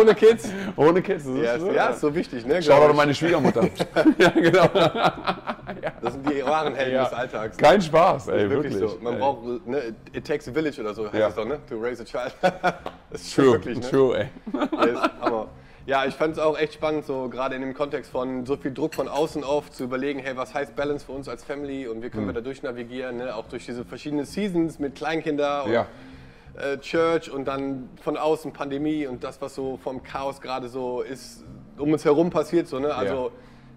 Ohne 0.00 0.14
Kids. 0.14 0.50
Ohne 0.76 1.02
Kids. 1.02 1.24
Das 1.24 1.36
Ja, 1.36 1.54
ist, 1.54 1.62
ist, 1.62 1.74
ja, 1.74 1.86
ist 1.88 2.00
so 2.00 2.14
wichtig, 2.14 2.46
ne? 2.46 2.62
Schau 2.62 2.86
doch 2.88 2.94
meine 2.94 3.14
Schwiegermutter. 3.14 3.62
ja, 4.18 4.28
genau. 4.30 4.68
Das 6.02 6.12
sind 6.14 6.28
die 6.30 6.44
wahren 6.44 6.74
Helden 6.74 6.94
Ja. 6.94 7.04
des 7.04 7.12
Alltags. 7.12 7.56
Kein 7.56 7.80
Spaß, 7.80 8.28
ey, 8.28 8.48
wirklich, 8.50 8.74
wirklich. 8.74 8.90
so. 8.92 8.98
Man 9.02 9.14
ey. 9.14 9.20
braucht, 9.20 9.66
ne, 9.66 9.94
it 10.12 10.26
takes 10.26 10.48
a 10.48 10.52
village 10.52 10.80
oder 10.80 10.94
so 10.94 11.04
heißt 11.04 11.14
Ja. 11.14 11.28
es 11.28 11.34
doch, 11.34 11.44
ne? 11.44 11.58
To 11.68 11.76
raise 11.80 12.02
a 12.02 12.04
child. 12.04 12.34
das 13.10 13.20
ist 13.22 13.34
True, 13.34 13.52
wirklich, 13.52 13.78
ne? 13.80 13.90
true, 13.90 14.18
ey. 14.18 14.26
Ist 14.90 15.10
Hammer. 15.20 15.46
Ja, 15.86 16.04
ich 16.04 16.14
fand 16.14 16.32
es 16.32 16.38
auch 16.40 16.58
echt 16.58 16.74
spannend, 16.74 17.04
so 17.06 17.28
gerade 17.28 17.54
in 17.54 17.60
dem 17.60 17.72
Kontext 17.72 18.10
von 18.10 18.44
so 18.44 18.56
viel 18.56 18.72
Druck 18.74 18.94
von 18.94 19.06
außen 19.06 19.44
auf 19.44 19.70
zu 19.70 19.84
überlegen, 19.84 20.18
hey, 20.18 20.36
was 20.36 20.52
heißt 20.52 20.74
Balance 20.74 21.06
für 21.06 21.12
uns 21.12 21.28
als 21.28 21.44
Family 21.44 21.86
und 21.86 22.02
wie 22.02 22.06
Mhm. 22.06 22.10
können 22.10 22.26
wir 22.26 22.32
da 22.34 22.40
durchnavigieren, 22.40 23.18
ne? 23.18 23.36
auch 23.36 23.46
durch 23.46 23.66
diese 23.66 23.84
verschiedenen 23.84 24.24
Seasons 24.26 24.80
mit 24.80 24.96
Kleinkinder 24.96 25.64
und 25.64 25.72
Ja. 25.72 25.86
äh, 26.58 26.78
Church 26.78 27.30
und 27.30 27.44
dann 27.44 27.88
von 28.02 28.16
außen 28.16 28.52
Pandemie 28.52 29.06
und 29.06 29.22
das, 29.22 29.40
was 29.40 29.54
so 29.54 29.76
vom 29.76 30.02
Chaos 30.02 30.40
gerade 30.40 30.68
so 30.68 31.02
ist, 31.02 31.44
um 31.78 31.92
uns 31.92 32.04
herum 32.04 32.30
passiert. 32.30 32.66
So, 32.66 32.80
ne? 32.80 32.92
Also 32.92 33.30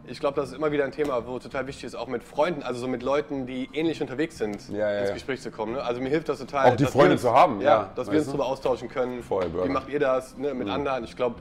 ich 0.09 0.19
glaube, 0.19 0.39
das 0.39 0.49
ist 0.49 0.55
immer 0.57 0.71
wieder 0.71 0.83
ein 0.85 0.91
Thema, 0.91 1.25
wo 1.27 1.39
total 1.39 1.67
wichtig 1.67 1.85
ist, 1.85 1.95
auch 1.95 2.07
mit 2.07 2.23
Freunden, 2.23 2.63
also 2.63 2.79
so 2.79 2.87
mit 2.87 3.03
Leuten, 3.03 3.45
die 3.45 3.69
ähnlich 3.73 4.01
unterwegs 4.01 4.37
sind, 4.37 4.69
Ja, 4.69 4.91
ja, 4.91 4.99
ins 4.99 5.09
ja. 5.09 5.13
Gespräch 5.13 5.41
zu 5.41 5.51
kommen. 5.51 5.73
Ne? 5.73 5.83
Also 5.83 6.01
mir 6.01 6.09
hilft 6.09 6.29
das 6.29 6.39
total. 6.39 6.71
Auch 6.71 6.75
die 6.75 6.85
Freunde 6.85 7.13
uns- 7.13 7.21
zu 7.21 7.33
haben, 7.33 7.61
ja, 7.61 7.89
dass 7.95 8.09
wir 8.11 8.17
uns 8.17 8.27
darüber 8.27 8.45
austauschen 8.47 8.89
können. 8.89 9.21
Voll. 9.23 9.45
Wie 9.63 9.69
macht 9.69 9.89
ihr 9.89 9.99
das 9.99 10.37
ne? 10.37 10.53
mit 10.53 10.69
anderen? 10.69 11.03
Ich 11.03 11.15
glaube, 11.15 11.35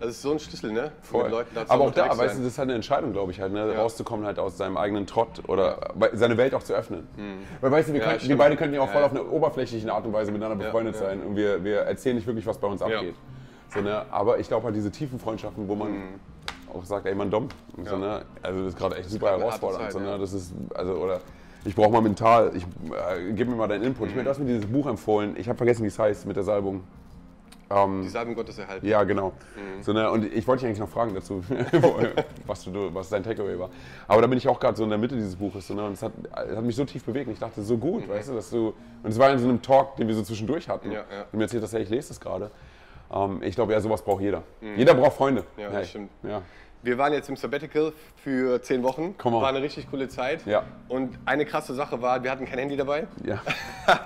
das 0.00 0.10
ist 0.10 0.22
so 0.22 0.32
ein 0.32 0.38
Schlüssel, 0.38 0.72
ne? 0.72 0.92
Voll. 1.02 1.28
Leuten 1.30 1.56
Aber 1.68 1.84
auch 1.84 1.90
da, 1.92 2.08
weißt 2.16 2.34
du, 2.36 2.38
das 2.42 2.52
ist 2.52 2.58
halt 2.58 2.66
eine 2.68 2.74
Entscheidung, 2.74 3.12
glaube 3.12 3.32
ich, 3.32 3.40
halt, 3.40 3.52
ne? 3.52 3.72
Ja. 3.72 3.80
rauszukommen 3.80 4.26
halt 4.26 4.38
aus 4.38 4.56
seinem 4.58 4.76
eigenen 4.76 5.06
Trott 5.06 5.42
oder 5.46 5.90
seine 6.12 6.36
Welt 6.36 6.54
auch 6.54 6.62
zu 6.62 6.74
öffnen. 6.74 7.06
Weil 7.60 7.70
weißt 7.70 7.88
du, 7.88 7.92
wir, 7.92 8.00
Ja, 8.00 8.08
könnten, 8.10 8.28
wir 8.28 8.36
beide 8.38 8.56
könnten 8.56 8.74
ja 8.74 8.80
auch 8.80 8.88
voll 8.90 9.00
Ja. 9.00 9.06
auf 9.06 9.12
eine 9.12 9.24
oberflächliche 9.24 9.92
Art 9.92 10.04
und 10.06 10.12
Weise 10.12 10.32
miteinander 10.32 10.62
Ja, 10.64 10.70
befreundet 10.70 10.94
ja. 10.96 11.00
sein 11.02 11.22
und 11.22 11.36
wir, 11.36 11.62
wir 11.64 11.80
erzählen 11.80 12.16
nicht 12.16 12.26
wirklich, 12.26 12.46
was 12.46 12.58
bei 12.58 12.66
uns 12.68 12.80
Ja. 12.80 12.86
abgeht. 12.86 13.14
So, 13.72 13.80
ne? 13.80 14.02
Aber 14.10 14.38
ich 14.38 14.48
glaube 14.48 14.64
halt 14.64 14.76
diese 14.76 14.90
tiefen 14.90 15.18
Freundschaften, 15.18 15.68
wo 15.68 15.74
man 15.74 15.88
auch 16.74 16.84
sagt, 16.84 17.06
ey, 17.06 17.14
man 17.14 17.30
dumm. 17.30 17.48
So, 17.76 17.96
Mhm. 17.96 18.02
Ja. 18.02 18.08
ne? 18.18 18.22
Also 18.42 18.60
das 18.64 18.68
ist 18.74 18.78
gerade 18.78 18.96
echt 18.96 19.10
super 19.10 19.30
herausfordernd. 19.38 19.92
so, 19.92 19.98
ne? 20.00 20.18
Das 20.18 20.32
ist, 20.32 20.52
also, 20.74 20.92
oder 20.94 21.20
ich 21.64 21.74
brauche 21.74 21.90
mal 21.90 22.00
mental, 22.02 22.52
ich, 22.54 22.62
äh, 22.64 23.32
gib 23.32 23.48
mir 23.48 23.56
mal 23.56 23.66
deinen 23.68 23.82
Input. 23.84 24.06
Ich 24.08 24.12
Mhm. 24.12 24.18
meine, 24.18 24.24
du 24.24 24.30
hast 24.30 24.38
mir 24.38 24.46
dieses 24.46 24.66
Buch 24.66 24.86
empfohlen, 24.86 25.34
ich 25.36 25.48
habe 25.48 25.56
vergessen, 25.56 25.82
wie 25.82 25.88
es 25.88 25.98
heißt 25.98 26.26
mit 26.26 26.36
der 26.36 26.44
Salbung. 26.44 26.82
Ähm, 27.70 28.00
Die 28.02 28.08
Salben 28.08 28.34
Gottes 28.34 28.56
erhalten. 28.58 28.86
ja, 28.86 29.04
genau. 29.04 29.32
Mhm. 29.54 29.82
So, 29.82 29.92
ne, 29.92 30.10
und 30.10 30.24
ich 30.32 30.46
wollte 30.48 30.60
dich 30.60 30.68
eigentlich 30.68 30.78
noch 30.80 30.88
fragen 30.88 31.14
dazu, 31.14 31.42
was, 32.46 32.64
du, 32.64 32.94
was 32.94 33.10
dein 33.10 33.22
Takeaway 33.22 33.58
war. 33.58 33.68
Aber 34.06 34.22
da 34.22 34.26
bin 34.26 34.38
ich 34.38 34.48
auch 34.48 34.58
gerade 34.58 34.74
so 34.76 34.84
in 34.84 34.88
der 34.90 34.98
Mitte 34.98 35.14
dieses 35.16 35.36
Buches. 35.36 35.66
So, 35.66 35.74
ne, 35.74 35.84
und 35.84 35.92
es 35.92 36.02
hat, 36.02 36.12
es 36.48 36.56
hat 36.56 36.64
mich 36.64 36.76
so 36.76 36.84
tief 36.86 37.04
bewegt. 37.04 37.26
Und 37.26 37.34
ich 37.34 37.38
dachte, 37.40 37.60
so 37.62 37.76
gut, 37.76 38.08
weißt 38.08 38.30
du, 38.30 38.34
dass 38.34 38.48
du. 38.48 38.72
Und 39.02 39.10
es 39.10 39.18
war 39.18 39.30
in 39.30 39.38
so 39.38 39.46
einem 39.48 39.60
Talk, 39.60 39.96
den 39.96 40.08
wir 40.08 40.14
so 40.14 40.22
zwischendurch 40.22 40.66
hatten. 40.68 40.88
Mhm. 40.88 40.94
Ja, 40.94 41.00
ja. 41.00 41.24
Und 41.30 41.36
mir 41.38 41.44
erzählt, 41.44 41.62
dass 41.62 41.72
hey, 41.74 41.82
ich 41.82 41.90
lese 41.90 42.08
das 42.08 42.20
gerade. 42.20 42.50
Ähm, 43.12 43.42
ich 43.42 43.54
glaube, 43.54 43.72
ja, 43.72 43.80
sowas 43.80 44.02
braucht 44.02 44.22
jeder. 44.22 44.42
Jeder 44.76 44.94
braucht 44.94 45.16
Freunde. 45.16 45.42
Mhm. 45.56 45.62
Ja, 45.62 45.68
hey. 45.70 45.78
das 45.80 45.90
stimmt. 45.90 46.10
Ja. 46.22 46.42
Wir 46.82 46.96
waren 46.96 47.12
jetzt 47.12 47.28
im 47.28 47.34
Sabbatical 47.36 47.92
für 48.22 48.62
zehn 48.62 48.82
Wochen. 48.84 49.14
War 49.22 49.48
eine 49.48 49.60
richtig 49.60 49.90
coole 49.90 50.08
Zeit. 50.08 50.46
Ja. 50.46 50.62
Und 50.88 51.18
eine 51.24 51.44
krasse 51.44 51.74
Sache 51.74 52.00
war, 52.00 52.22
wir 52.22 52.30
hatten 52.30 52.44
kein 52.44 52.58
Handy 52.60 52.76
dabei. 52.76 53.08
ja. 53.24 53.40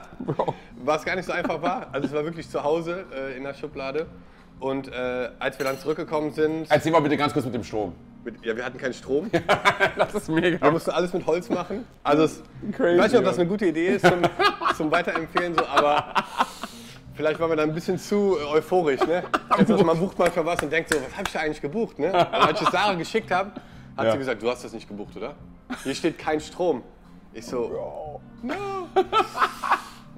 Was 0.85 1.05
gar 1.05 1.15
nicht 1.17 1.27
so 1.27 1.33
einfach 1.33 1.61
war. 1.63 1.89
Also 1.93 2.09
es 2.09 2.15
war 2.15 2.25
wirklich 2.25 2.49
zu 2.49 2.65
Hause 2.65 3.05
äh, 3.15 3.37
in 3.37 3.45
der 3.45 3.55
Schublade. 3.55 4.07
Und 4.59 4.89
äh, 4.89 5.29
als 5.39 5.59
wir 5.59 5.67
dann 5.67 5.79
zurückgekommen 5.79 6.33
sind, 6.33 6.67
Erzähl 6.71 6.93
mal 6.93 7.01
bitte 7.01 7.17
ganz 7.17 7.33
kurz 7.33 7.45
mit 7.45 7.55
dem 7.55 7.63
Strom. 7.65 7.93
mit, 8.25 8.45
ja, 8.45 8.57
wir 8.57 8.65
hatten 8.65 8.79
keinen 8.79 8.95
Strom. 8.95 9.31
Das 9.97 10.15
ist 10.15 10.29
mega. 10.29 10.61
Wir 10.61 10.71
mussten 10.71 10.91
alles 10.91 11.13
mit 11.13 11.27
Holz 11.27 11.51
machen. 11.51 11.85
Also 12.03 12.25
es, 12.25 12.43
Crazy, 12.73 12.95
ich 12.95 13.01
weiß 13.03 13.13
nicht, 13.13 13.19
ob 13.19 13.25
das 13.25 13.39
eine 13.39 13.49
gute 13.49 13.67
Idee 13.67 13.89
ist 13.89 14.07
zum, 14.07 14.23
zum 14.77 14.91
Weiterempfehlen, 14.91 15.55
so, 15.55 15.67
aber 15.67 16.15
vielleicht 17.23 17.39
waren 17.39 17.51
wir 17.51 17.57
da 17.57 17.63
ein 17.63 17.73
bisschen 17.73 17.99
zu 17.99 18.37
äh, 18.41 18.45
euphorisch. 18.57 19.01
Ne? 19.07 19.23
Also, 19.49 19.77
man 19.85 19.97
bucht 19.99 20.19
manchmal 20.19 20.47
was 20.47 20.63
und 20.63 20.73
denkt 20.73 20.93
so, 20.93 20.97
was 21.01 21.13
habe 21.17 21.25
ich 21.27 21.33
da 21.33 21.41
eigentlich 21.41 21.61
gebucht? 21.61 21.99
Ne? 21.99 22.07
Und 22.09 22.15
als 22.35 22.61
ich 22.61 22.67
es 22.67 22.73
Sarah 22.73 22.95
geschickt 22.95 23.31
habe, 23.31 23.53
hat 23.97 24.05
Ja. 24.07 24.13
sie 24.13 24.19
gesagt, 24.19 24.43
du 24.43 24.51
hast 24.51 24.65
das 24.65 24.73
nicht 24.73 24.89
gebucht, 24.89 25.17
oder? 25.17 25.35
Hier 25.85 25.95
steht 25.95 26.19
kein 26.19 26.41
Strom. 26.41 26.83
Ich 27.33 27.47
so, 27.47 28.11
no. 28.43 28.89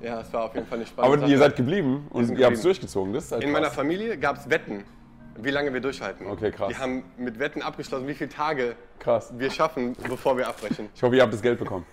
Ja, 0.03 0.21
es 0.21 0.33
war 0.33 0.45
auf 0.45 0.55
jeden 0.55 0.67
Fall 0.67 0.79
eine 0.79 0.87
spannende 0.87 1.13
Aber 1.15 1.21
Sache. 1.23 1.31
ihr 1.33 1.39
seid 1.39 1.57
geblieben 1.57 2.07
und 2.11 2.39
ihr 2.39 2.45
habt 2.47 2.57
es 2.57 2.63
durchgezogen. 2.63 3.13
Das 3.15 3.25
ist 3.25 3.33
halt 3.33 3.43
In 3.43 3.51
meiner 3.53 3.67
krass. 3.67 3.77
Familie 3.77 4.19
gab 4.19 4.37
es 4.37 4.49
Wetten, 4.51 4.85
wie 5.37 5.51
lange 5.51 5.73
wir 5.73 5.81
durchhalten. 5.81 6.27
Okay, 6.27 6.51
krass. 6.53 6.69
Wir 6.69 6.79
haben 6.79 7.05
mit 7.17 7.39
Wetten 7.39 7.61
abgeschlossen, 7.63 8.07
wie 8.07 8.15
viele 8.15 8.29
Tage 8.31 8.77
Krass. 8.99 9.33
wir 9.37 9.51
schaffen, 9.51 9.95
bevor 10.09 10.37
wir 10.37 10.47
abbrechen. 10.49 10.89
Ich 10.95 11.03
hoffe, 11.03 11.17
ihr 11.17 11.23
habt 11.23 11.33
das 11.35 11.41
Geld 11.43 11.59
bekommen. 11.59 11.87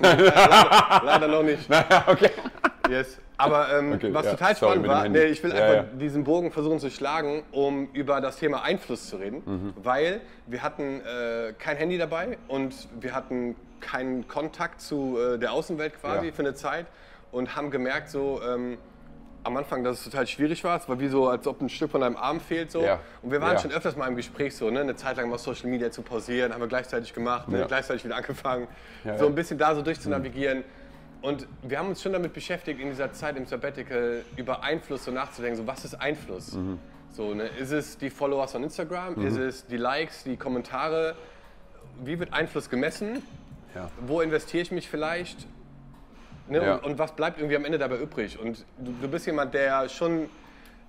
Leider 0.00 1.26
noch 1.28 1.42
nicht. 1.42 1.68
okay. 2.06 2.30
Yes. 2.90 3.18
Aber 3.36 3.72
ähm, 3.76 3.92
Okay, 3.94 4.14
was 4.14 4.26
ja, 4.26 4.30
total 4.32 4.54
sorry, 4.54 4.72
spannend 4.74 4.88
war, 4.88 5.08
nee, 5.08 5.24
ich 5.24 5.42
will 5.42 5.50
Ja, 5.50 5.56
einfach 5.56 5.74
ja. 5.74 5.82
diesen 5.98 6.22
Bogen 6.24 6.52
versuchen 6.52 6.78
zu 6.78 6.90
schlagen, 6.90 7.42
um 7.50 7.88
über 7.92 8.20
das 8.20 8.36
Thema 8.36 8.62
Einfluss 8.62 9.08
zu 9.08 9.16
reden, 9.16 9.42
Mhm. 9.44 9.74
weil 9.82 10.20
wir 10.46 10.62
hatten 10.62 11.00
äh, 11.00 11.52
kein 11.58 11.76
Handy 11.76 11.98
dabei 11.98 12.38
und 12.48 12.74
wir 13.00 13.12
hatten 13.14 13.56
keinen 13.80 14.28
Kontakt 14.28 14.80
zu 14.80 15.18
äh, 15.18 15.38
der 15.38 15.52
Außenwelt 15.52 16.00
quasi 16.00 16.30
für 16.32 16.42
eine 16.42 16.54
Zeit 16.54 16.86
und 17.32 17.56
haben 17.56 17.70
gemerkt 17.70 18.08
so 18.08 18.40
ähm, 18.46 18.78
am 19.42 19.56
Anfang, 19.58 19.84
dass 19.84 19.98
es 19.98 20.04
total 20.04 20.26
schwierig 20.26 20.64
war. 20.64 20.78
Es 20.78 20.88
war 20.88 20.98
wie 21.00 21.08
so, 21.08 21.28
als 21.28 21.46
ob 21.46 21.60
ein 21.60 21.68
Stück 21.68 21.90
von 21.90 22.00
deinem 22.00 22.16
Arm 22.16 22.40
fehlt 22.40 22.70
so. 22.70 22.80
Und 23.20 23.30
wir 23.30 23.42
waren 23.42 23.58
schon 23.58 23.72
öfters 23.72 23.94
mal 23.94 24.06
im 24.08 24.16
Gespräch 24.16 24.56
so, 24.56 24.70
ne, 24.70 24.80
eine 24.80 24.96
Zeit 24.96 25.18
lang 25.18 25.28
mal 25.28 25.36
Social 25.38 25.68
Media 25.68 25.90
zu 25.90 26.00
pausieren, 26.00 26.54
haben 26.54 26.60
wir 26.62 26.66
gleichzeitig 26.68 27.12
gemacht, 27.12 27.48
ne, 27.48 27.64
gleichzeitig 27.68 28.04
wieder 28.06 28.16
angefangen, 28.16 28.68
so 29.18 29.26
ein 29.26 29.34
bisschen 29.34 29.58
da 29.58 29.74
so 29.74 29.82
durchzunavigieren. 29.82 30.64
Und 31.24 31.46
wir 31.62 31.78
haben 31.78 31.88
uns 31.88 32.02
schon 32.02 32.12
damit 32.12 32.34
beschäftigt, 32.34 32.78
in 32.80 32.90
dieser 32.90 33.10
Zeit 33.14 33.38
im 33.38 33.46
Sabbatical 33.46 34.22
über 34.36 34.62
Einfluss 34.62 35.04
so 35.06 35.10
nachzudenken. 35.10 35.56
So, 35.56 35.66
was 35.66 35.82
ist 35.86 35.94
Einfluss? 35.94 36.52
Mhm. 36.52 36.78
So, 37.12 37.32
ne, 37.32 37.44
ist 37.46 37.70
es 37.72 37.96
die 37.96 38.10
Followers 38.10 38.52
von 38.52 38.62
Instagram? 38.62 39.24
Ist 39.26 39.38
es 39.38 39.66
die 39.66 39.78
Likes, 39.78 40.24
die 40.24 40.36
Kommentare? 40.36 41.14
Wie 42.04 42.18
wird 42.18 42.34
Einfluss 42.34 42.68
gemessen? 42.68 43.22
Ja. 43.74 43.90
Wo 44.06 44.20
investiere 44.20 44.62
ich 44.64 44.70
mich 44.70 44.88
vielleicht? 44.90 45.46
Ne, 46.48 46.58
Ja. 46.62 46.74
und, 46.74 46.84
und 46.84 46.98
was 46.98 47.12
bleibt 47.12 47.38
irgendwie 47.38 47.56
am 47.56 47.64
Ende 47.64 47.78
dabei 47.78 47.96
übrig? 47.96 48.38
Und 48.38 48.66
du, 48.78 48.92
du 49.00 49.08
bist 49.08 49.24
jemand, 49.24 49.54
der 49.54 49.88
schon 49.88 50.28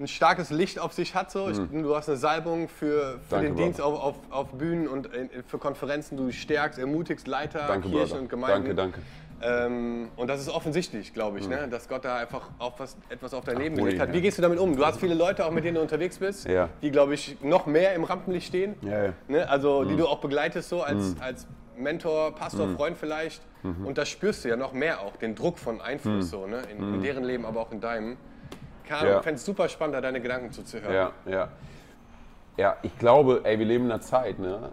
ein 0.02 0.08
starkes 0.10 0.50
Licht 0.50 0.80
auf 0.80 0.92
sich 0.92 1.16
hat. 1.16 1.32
So. 1.32 1.48
Ich, 1.50 1.58
du 1.58 1.96
hast 1.96 2.10
eine 2.10 2.18
Salbung 2.18 2.68
für, 2.68 3.20
für 3.30 3.38
Mhm. 3.38 3.42
Danke, 3.42 3.48
den 3.48 3.56
Dienst 3.56 3.80
Brother. 3.80 4.04
auf, 4.04 4.16
auf, 4.30 4.32
auf 4.32 4.52
Bühnen 4.52 4.90
und 4.90 5.14
äh, 5.14 5.30
für 5.48 5.60
Konferenzen. 5.60 6.18
Du 6.18 6.30
stärkst, 6.34 6.78
ermutigst 6.78 7.26
Leiter, 7.28 7.66
Danke, 7.68 7.88
Kirchen 7.88 8.08
Brother. 8.10 8.22
und 8.22 8.30
Gemeinden. 8.30 8.76
Danke, 8.76 8.76
danke. 8.76 9.02
Ähm, 9.46 10.10
und 10.16 10.28
das 10.30 10.42
ist 10.42 10.50
offensichtlich, 10.50 11.14
glaube 11.14 11.40
ich, 11.40 11.48
ne? 11.48 11.68
dass 11.70 11.88
Gott 11.88 12.04
da 12.06 12.18
einfach 12.18 12.50
auf 12.58 12.80
was, 12.80 12.98
etwas 13.10 13.34
auf 13.34 13.44
dein 13.44 13.58
Leben 13.58 13.76
Ui, 13.76 13.84
gelegt 13.84 14.02
hat. 14.02 14.14
Wie 14.14 14.22
gehst 14.22 14.38
du 14.38 14.42
damit 14.42 14.60
um? 14.60 14.76
Du 14.76 14.86
hast 14.86 15.00
viele 15.00 15.14
Leute, 15.14 15.46
auch 15.46 15.52
mit 15.52 15.64
denen 15.66 15.76
du 15.76 15.82
unterwegs 15.82 16.18
bist, 16.18 16.48
Ja. 16.48 16.70
die, 16.82 16.92
glaube 16.92 17.14
ich, 17.14 17.38
noch 17.42 17.66
mehr 17.66 17.94
im 17.94 18.04
Rampenlicht 18.04 18.48
stehen. 18.48 18.76
Ja, 18.82 19.06
ja. 19.06 19.14
Ne? 19.28 19.50
Also 19.50 19.84
die 19.84 19.96
du 19.96 20.08
auch 20.08 20.20
begleitest 20.20 20.70
so 20.70 20.82
als, 20.82 21.16
als 21.20 21.48
Mentor, 21.78 22.34
Pastor, 22.36 22.70
Freund 22.70 22.98
vielleicht. 22.98 23.42
Und 23.84 23.98
da 23.98 24.06
spürst 24.06 24.46
du 24.46 24.50
ja 24.50 24.56
noch 24.58 24.74
mehr 24.74 25.02
auch, 25.02 25.16
den 25.18 25.34
Druck 25.34 25.58
von 25.58 25.82
Einfluss 25.82 26.30
so, 26.30 26.46
ne? 26.46 26.62
in, 26.72 26.96
in 26.96 27.02
deren 27.02 27.24
Leben, 27.24 27.46
aber 27.46 27.62
auch 27.62 27.72
in 27.72 27.82
deinem. 27.82 28.18
Ahnung, 28.90 29.10
Ja. 29.10 29.18
Ich 29.18 29.24
fände 29.24 29.38
es 29.38 29.46
super 29.46 29.68
spannend, 29.68 29.96
da 29.96 30.02
deine 30.02 30.22
Gedanken 30.22 30.52
zuzuhören. 30.52 30.94
Ja, 30.94 31.12
ja. 31.26 31.50
Ja, 32.58 32.78
ich 32.84 32.98
glaube, 33.00 33.42
ey, 33.44 33.58
wir 33.60 33.66
leben 33.66 33.86
in 33.86 33.92
einer 33.92 34.02
Zeit, 34.02 34.40
ne, 34.40 34.70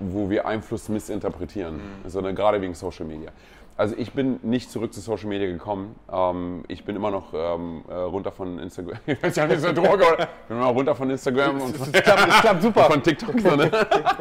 wo 0.00 0.28
wir 0.28 0.46
Einfluss 0.46 0.88
missinterpretieren, 0.88 1.80
sondern 2.06 2.34
gerade 2.34 2.60
wegen 2.60 2.74
Social 2.74 3.06
Media. 3.06 3.30
Also 3.78 3.94
ich 3.98 4.12
bin 4.12 4.40
nicht 4.42 4.70
zurück 4.70 4.94
zu 4.94 5.00
Social 5.00 5.28
Media 5.28 5.46
gekommen. 5.46 5.96
Ähm, 6.10 6.64
ich 6.66 6.84
bin 6.84 6.96
immer 6.96 7.10
noch 7.10 7.34
ähm, 7.34 7.84
äh, 7.88 7.94
runter 7.94 8.32
von 8.32 8.58
Instagram. 8.58 8.96
Ich 9.06 9.22
weiß 9.22 9.36
ja 9.36 9.46
nicht, 9.46 9.60
so 9.60 9.72
Droge, 9.72 10.04
oder? 10.14 10.20
Ich 10.20 10.48
bin 10.48 10.56
immer 10.56 10.66
noch 10.68 10.74
runter 10.74 10.94
von 10.94 11.10
Instagram 11.10 11.60
und 11.60 11.76
Es 11.76 11.92
klappt, 12.02 12.28
es 12.28 12.40
klappt 12.40 12.62
super. 12.62 12.84
von 12.90 13.02
TikTok. 13.02 13.38
So, 13.38 13.54
ne? 13.54 13.70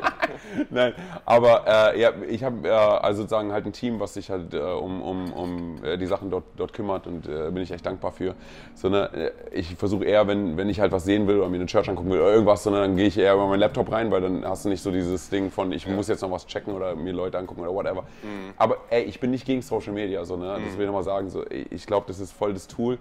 Nein, 0.69 0.93
aber 1.25 1.93
äh, 1.93 2.01
ja, 2.01 2.11
ich 2.29 2.43
habe 2.43 2.67
äh, 2.67 2.71
also 2.71 3.21
sozusagen 3.21 3.51
halt 3.53 3.65
ein 3.65 3.71
Team, 3.71 3.99
was 3.99 4.13
sich 4.13 4.29
halt 4.29 4.53
äh, 4.53 4.59
um, 4.59 5.01
um, 5.01 5.33
um 5.33 5.83
äh, 5.83 5.97
die 5.97 6.05
Sachen 6.05 6.29
dort, 6.29 6.43
dort 6.57 6.73
kümmert 6.73 7.07
und 7.07 7.27
äh, 7.27 7.49
bin 7.51 7.63
ich 7.63 7.71
echt 7.71 7.85
dankbar 7.85 8.11
für. 8.11 8.35
So, 8.73 8.89
ne, 8.89 9.31
ich 9.51 9.75
versuche 9.75 10.03
eher, 10.03 10.27
wenn, 10.27 10.57
wenn 10.57 10.69
ich 10.69 10.81
halt 10.81 10.91
was 10.91 11.05
sehen 11.05 11.27
will 11.27 11.39
oder 11.39 11.49
mir 11.49 11.55
eine 11.57 11.65
Church 11.65 11.89
angucken 11.89 12.11
will 12.11 12.19
oder 12.19 12.31
irgendwas, 12.31 12.63
sondern 12.63 12.81
dann 12.83 12.95
gehe 12.97 13.07
ich 13.07 13.17
eher 13.17 13.33
über 13.33 13.47
meinen 13.47 13.59
Laptop 13.59 13.91
rein, 13.91 14.11
weil 14.11 14.21
dann 14.21 14.45
hast 14.45 14.65
du 14.65 14.69
nicht 14.69 14.81
so 14.81 14.91
dieses 14.91 15.29
Ding 15.29 15.49
von, 15.49 15.71
ich 15.71 15.87
muss 15.87 16.07
jetzt 16.09 16.21
noch 16.21 16.31
was 16.31 16.45
checken 16.45 16.73
oder 16.73 16.95
mir 16.95 17.13
Leute 17.13 17.37
angucken 17.37 17.61
oder 17.61 17.73
whatever. 17.73 18.03
Aber 18.57 18.77
ey, 18.89 19.03
ich 19.03 19.19
bin 19.19 19.31
nicht 19.31 19.44
gegen 19.45 19.61
Social 19.61 19.93
Media, 19.93 20.25
so, 20.25 20.35
ne? 20.35 20.59
das 20.65 20.73
will 20.75 20.81
ich 20.81 20.87
nochmal 20.87 21.03
sagen. 21.03 21.29
So, 21.29 21.45
ich 21.49 21.85
glaube, 21.85 22.07
das 22.07 22.19
ist 22.19 22.31
voll 22.31 22.53
das 22.53 22.67
Tool. 22.67 22.97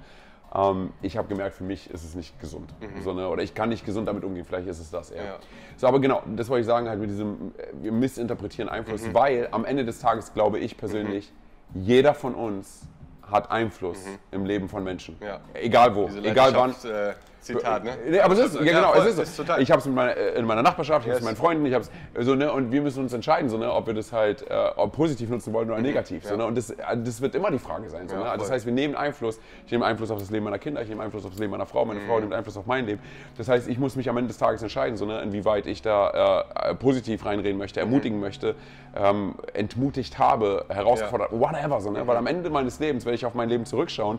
Ähm, 0.54 0.92
ich 1.02 1.16
habe 1.16 1.26
gemerkt, 1.26 1.56
für 1.56 1.64
mich 1.64 1.90
ist 1.90 2.04
es 2.04 2.14
nicht 2.14 2.38
gesund. 2.38 2.72
Mhm. 2.80 3.02
So, 3.02 3.12
ne? 3.12 3.28
Oder 3.28 3.42
ich 3.42 3.54
kann 3.54 3.70
nicht 3.70 3.84
gesund 3.84 4.06
damit 4.06 4.22
umgehen, 4.22 4.44
vielleicht 4.44 4.68
ist 4.68 4.78
es 4.78 4.90
das 4.90 5.10
eher. 5.10 5.24
Ja. 5.24 5.38
So, 5.76 5.88
aber 5.88 6.00
genau, 6.00 6.22
das 6.36 6.48
wollte 6.48 6.60
ich 6.60 6.66
sagen, 6.66 6.88
halt 6.88 7.00
mit 7.00 7.10
diesem, 7.10 7.52
äh, 7.58 7.66
wir 7.82 7.90
missinterpretieren 7.90 8.68
Einfluss, 8.68 9.02
Mhm. 9.02 9.14
weil 9.14 9.48
am 9.50 9.64
Ende 9.64 9.84
des 9.84 9.98
Tages 9.98 10.32
glaube 10.32 10.60
ich 10.60 10.76
persönlich, 10.76 11.32
jeder 11.74 12.14
von 12.14 12.34
uns 12.34 12.86
hat 13.22 13.50
Einfluss 13.50 13.98
im 14.30 14.44
Leben 14.44 14.68
von 14.68 14.84
Menschen. 14.84 15.16
Mhm. 15.18 15.26
Ja. 15.26 15.40
Egal 15.54 15.96
wo, 15.96 16.08
egal 16.22 16.54
wann. 16.54 16.70
Äh, 16.84 17.14
Zitat, 17.44 17.84
ne? 17.84 17.92
Nee, 18.08 18.20
aber 18.20 18.34
es 18.34 18.40
ist, 18.40 18.54
ja, 18.54 18.62
genau, 18.62 18.92
voll, 18.92 19.02
es 19.02 19.12
ist, 19.14 19.18
ist 19.18 19.36
so. 19.36 19.42
total. 19.42 19.62
Ich 19.62 19.70
habe 19.70 19.80
es 19.80 19.86
in 19.86 19.94
meiner, 19.94 20.16
äh, 20.16 20.38
in 20.38 20.44
meiner 20.46 20.62
Nachbarschaft, 20.62 21.06
ich 21.06 21.10
habe 21.12 21.18
es 21.18 21.24
Yes. 21.24 21.30
mit 21.30 21.38
meinen 21.38 21.44
Freunden, 21.44 21.66
ich 21.66 21.74
habe 21.74 21.84
es 22.14 22.26
so, 22.26 22.34
ne, 22.34 22.52
und 22.52 22.72
wir 22.72 22.82
müssen 22.82 23.02
uns 23.02 23.12
entscheiden, 23.12 23.48
so, 23.48 23.58
ne, 23.58 23.72
ob 23.72 23.86
wir 23.86 23.94
das 23.94 24.12
halt 24.12 24.42
äh, 24.50 24.70
positiv 24.88 25.28
nutzen 25.30 25.52
wollen 25.52 25.70
oder 25.70 25.80
negativ. 25.80 26.24
So, 26.24 26.30
Ja. 26.30 26.36
ne, 26.38 26.46
und 26.46 26.56
das, 26.56 26.70
äh, 26.70 26.76
das 26.96 27.20
wird 27.20 27.34
immer 27.34 27.50
die 27.50 27.58
Frage 27.58 27.88
sein. 27.90 28.08
So, 28.08 28.14
Ja, 28.16 28.22
ne? 28.22 28.30
Das 28.38 28.44
voll. 28.46 28.54
heißt, 28.54 28.66
wir 28.66 28.72
nehmen 28.72 28.94
Einfluss. 28.94 29.38
Ich 29.66 29.72
nehme 29.72 29.84
Einfluss 29.84 30.10
auf 30.10 30.18
das 30.18 30.30
Leben 30.30 30.44
meiner 30.44 30.58
Kinder, 30.58 30.82
ich 30.82 30.88
nehme 30.88 31.02
Einfluss 31.02 31.24
auf 31.24 31.30
das 31.30 31.38
Leben 31.40 31.50
meiner 31.52 31.66
Frau, 31.66 31.84
meine 31.84 32.00
Mhm. 32.00 32.06
Frau 32.06 32.20
nimmt 32.20 32.32
Einfluss 32.32 32.56
auf 32.56 32.66
mein 32.66 32.86
Leben. 32.86 33.00
Das 33.36 33.48
heißt, 33.48 33.68
ich 33.68 33.78
muss 33.78 33.96
mich 33.96 34.08
am 34.08 34.16
Ende 34.16 34.28
des 34.28 34.38
Tages 34.38 34.62
entscheiden, 34.62 34.96
so, 34.96 35.04
ne, 35.06 35.20
inwieweit 35.22 35.66
ich 35.66 35.82
da 35.82 36.44
äh, 36.64 36.70
äh, 36.70 36.74
positiv 36.74 37.24
reinreden 37.24 37.58
möchte, 37.58 37.80
Mhm. 37.80 37.86
ermutigen 37.86 38.20
möchte, 38.20 38.54
ähm, 38.96 39.34
entmutigt 39.52 40.18
habe, 40.18 40.64
herausgefordert, 40.68 41.30
whatever. 41.32 41.80
So, 41.80 41.90
ne? 41.90 42.02
Mhm. 42.04 42.06
Weil 42.06 42.16
am 42.16 42.26
Ende 42.26 42.48
meines 42.50 42.78
Lebens 42.80 43.04
werde 43.04 43.16
ich 43.16 43.26
auf 43.26 43.34
mein 43.34 43.48
Leben 43.48 43.64
zurückschauen 43.66 44.18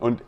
und 0.00 0.22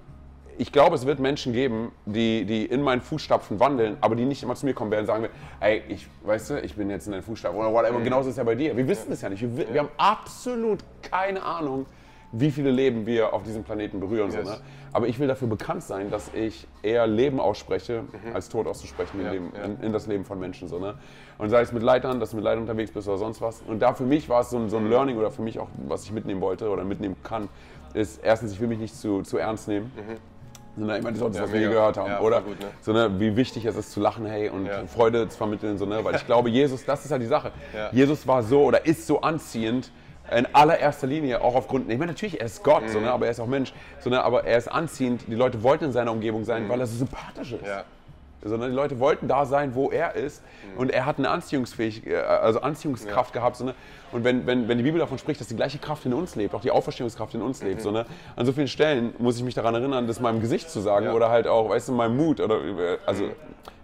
ich 0.61 0.73
glaube, 0.73 0.95
es 0.95 1.07
wird 1.07 1.21
Menschen 1.21 1.55
geben, 1.55 1.91
die, 2.05 2.45
die 2.45 2.67
in 2.67 2.83
meinen 2.83 3.01
Fußstapfen 3.01 3.59
wandeln, 3.61 3.97
aber 4.03 4.15
die 4.15 4.27
nicht 4.27 4.43
immer 4.43 4.55
zu 4.55 4.67
mir 4.67 4.75
kommen 4.75 4.91
werden 4.91 5.05
und 5.05 5.07
sagen, 5.07 5.27
ey, 5.61 5.83
ich, 5.89 6.07
weißt 6.25 6.51
du, 6.51 6.61
ich 6.61 6.75
bin 6.77 6.91
jetzt 6.91 7.07
in 7.07 7.13
deinen 7.13 7.23
Fußstapfen 7.23 7.59
oder 7.59 7.73
whatever. 7.73 7.97
Und 7.97 8.05
genauso 8.05 8.29
ist 8.29 8.35
es 8.35 8.37
ja 8.37 8.45
bei 8.45 8.55
dir. 8.55 8.77
Wir 8.77 8.87
wissen 8.87 9.11
es 9.11 9.23
ja 9.23 9.31
nicht. 9.31 9.41
Wir, 9.41 9.57
wi- 9.57 9.73
wir 9.73 9.81
haben 9.81 9.89
absolut 9.97 10.81
keine 11.01 11.43
Ahnung, 11.43 11.87
wie 12.33 12.51
viele 12.51 12.71
Leben 12.71 13.07
wir 13.07 13.33
auf 13.33 13.43
diesem 13.43 13.65
Planeten 13.65 14.01
berühren. 14.01 14.31
Yes. 14.31 14.45
So, 14.47 14.51
ne? 14.53 14.61
Aber 14.93 15.09
ich 15.09 15.19
will 15.19 15.29
dafür 15.29 15.49
bekannt 15.49 15.83
sein, 15.83 16.11
dass 16.11 16.31
ich 16.35 16.67
eher 16.83 17.07
Leben 17.07 17.41
ausspreche, 17.41 18.05
als 18.35 18.51
Tod 18.51 18.67
auszusprechen 18.67 19.19
in, 19.21 19.25
Ja, 19.27 19.33
Leben, 19.33 19.53
ja. 19.57 19.63
in, 19.65 19.81
in 19.81 19.93
das 19.95 20.07
Leben 20.09 20.27
von 20.27 20.39
Menschen. 20.39 20.69
So, 20.69 20.79
ne? 20.79 20.95
Und 21.39 21.49
sei 21.49 21.63
es 21.63 21.73
mit 21.73 21.83
Leitern, 21.83 22.21
dass 22.21 22.31
du 22.33 22.37
mit 22.37 22.45
Leitern 22.45 22.61
unterwegs 22.63 22.91
bist 22.93 23.09
oder 23.09 23.17
sonst 23.17 23.41
was. 23.41 23.63
Und 23.67 23.81
da 23.81 23.95
für 23.95 24.05
mich 24.05 24.29
war 24.29 24.43
es 24.43 24.51
so 24.51 24.59
ein, 24.59 24.69
so 24.69 24.77
ein 24.77 24.91
Learning 24.91 25.17
oder 25.17 25.31
für 25.31 25.43
mich 25.43 25.59
auch, 25.59 25.69
was 25.89 26.05
ich 26.05 26.13
mitnehmen 26.13 26.43
wollte 26.43 26.69
oder 26.69 26.85
mitnehmen 26.85 27.17
kann, 27.23 27.49
ist 27.95 28.21
erstens, 28.23 28.53
ich 28.53 28.61
will 28.61 28.69
mich 28.69 28.79
nicht 28.79 28.95
zu, 28.95 29.23
zu 29.23 29.39
ernst 29.39 29.67
nehmen. 29.67 29.91
Sondern 30.77 30.97
ich 30.99 31.03
meine, 31.03 31.19
das 31.19 31.21
ist 31.21 31.23
auch 31.23 31.29
das, 31.29 31.37
Ja, 31.39 31.43
was 31.45 31.53
wir 31.53 31.59
hier 31.59 31.69
mega. 31.69 31.81
gehört 31.81 31.97
haben, 31.97 32.11
Ja, 32.11 32.21
oder? 32.21 32.41
gut, 32.43 32.61
ne? 32.61 32.67
so, 32.81 32.93
ne, 32.93 33.19
wie 33.21 33.37
wichtig 33.37 33.65
es 33.65 33.77
ist 33.77 33.93
zu 33.93 34.01
lachen, 34.01 34.25
hey, 34.27 34.49
und 34.49 34.67
Ja. 34.67 34.87
Freude 34.87 35.29
zu 35.29 35.37
vermitteln, 35.37 35.79
so, 35.79 35.85
ne? 35.87 36.05
weil 36.05 36.15
ich 36.15 36.25
glaube, 36.27 36.49
Jesus, 36.49 36.85
das 36.85 37.05
ist 37.05 37.11
ja 37.11 37.19
die 37.19 37.27
Sache. 37.27 37.53
Jesus 37.93 38.27
war 38.27 38.43
so 38.43 38.63
oder 38.65 38.87
ist 38.87 39.07
so 39.07 39.21
anziehend, 39.21 39.91
in 40.37 40.47
allererster 40.55 41.09
Linie 41.09 41.41
auch 41.43 41.57
aufgrund, 41.57 41.91
ich 41.91 41.99
meine, 41.99 42.13
natürlich, 42.13 42.39
er 42.39 42.47
ist 42.47 42.63
Gott, 42.63 42.89
so, 42.89 42.99
Mhm. 42.99 43.07
ne, 43.07 43.11
aber 43.13 43.27
er 43.27 43.33
ist 43.33 43.41
auch 43.41 43.47
Mensch, 43.49 43.73
so, 43.99 44.11
ne, 44.11 44.23
aber 44.23 44.45
er 44.45 44.59
ist 44.59 44.69
anziehend, 44.69 45.23
die 45.27 45.35
Leute 45.35 45.63
wollten 45.65 45.87
in 45.87 45.93
seiner 45.93 46.13
Umgebung 46.13 46.45
sein, 46.45 46.69
weil 46.69 46.79
er 46.81 46.87
so 46.87 46.97
sympathisch 46.99 47.53
ist. 47.53 47.65
Mhm. 48.41 48.45
Ja. 48.45 48.49
Sondern 48.49 48.71
die 48.71 48.77
Leute 48.77 48.99
wollten 48.99 49.29
da 49.29 49.45
sein, 49.47 49.75
wo 49.75 49.91
er 49.91 50.15
ist. 50.15 50.43
Und 50.77 50.91
er 50.91 51.07
hat 51.07 51.19
eine 51.19 51.31
Anziehungsfähigkeit, 51.31 52.25
also 52.25 52.61
Anziehungskraft 52.61 53.33
gehabt. 53.33 53.57
So, 53.57 53.65
ne? 53.65 53.75
Und 54.13 54.25
wenn, 54.25 54.47
wenn, 54.47 54.67
wenn 54.69 54.79
die 54.79 54.85
Bibel 54.85 54.99
davon 54.99 55.19
spricht, 55.19 55.41
dass 55.41 55.49
die 55.49 55.57
gleiche 55.57 55.79
Kraft 55.79 56.05
in 56.07 56.13
uns 56.15 56.35
lebt, 56.37 56.55
auch 56.55 56.61
die 56.61 56.71
Auferstehungskraft 56.71 57.35
in 57.35 57.43
uns 57.43 57.63
lebt, 57.63 57.81
so, 57.81 57.91
ne? 57.91 58.07
an 58.37 58.47
so 58.47 58.53
vielen 58.53 58.69
Stellen 58.69 59.15
muss 59.19 59.37
ich 59.37 59.45
mich 59.45 59.55
daran 59.55 59.75
erinnern, 59.75 60.07
das 60.07 60.21
meinem 60.21 60.41
Gesicht 60.41 60.71
zu 60.71 60.81
sagen 60.81 61.07
Ja. 61.07 61.13
oder 61.13 61.31
halt 61.31 61.47
auch, 61.47 61.69
weißt 61.69 61.89
du, 61.89 61.93
meinem 61.93 62.17
Mut 62.17 62.41
oder 62.41 62.57
äh, 62.57 62.99
also 63.07 63.25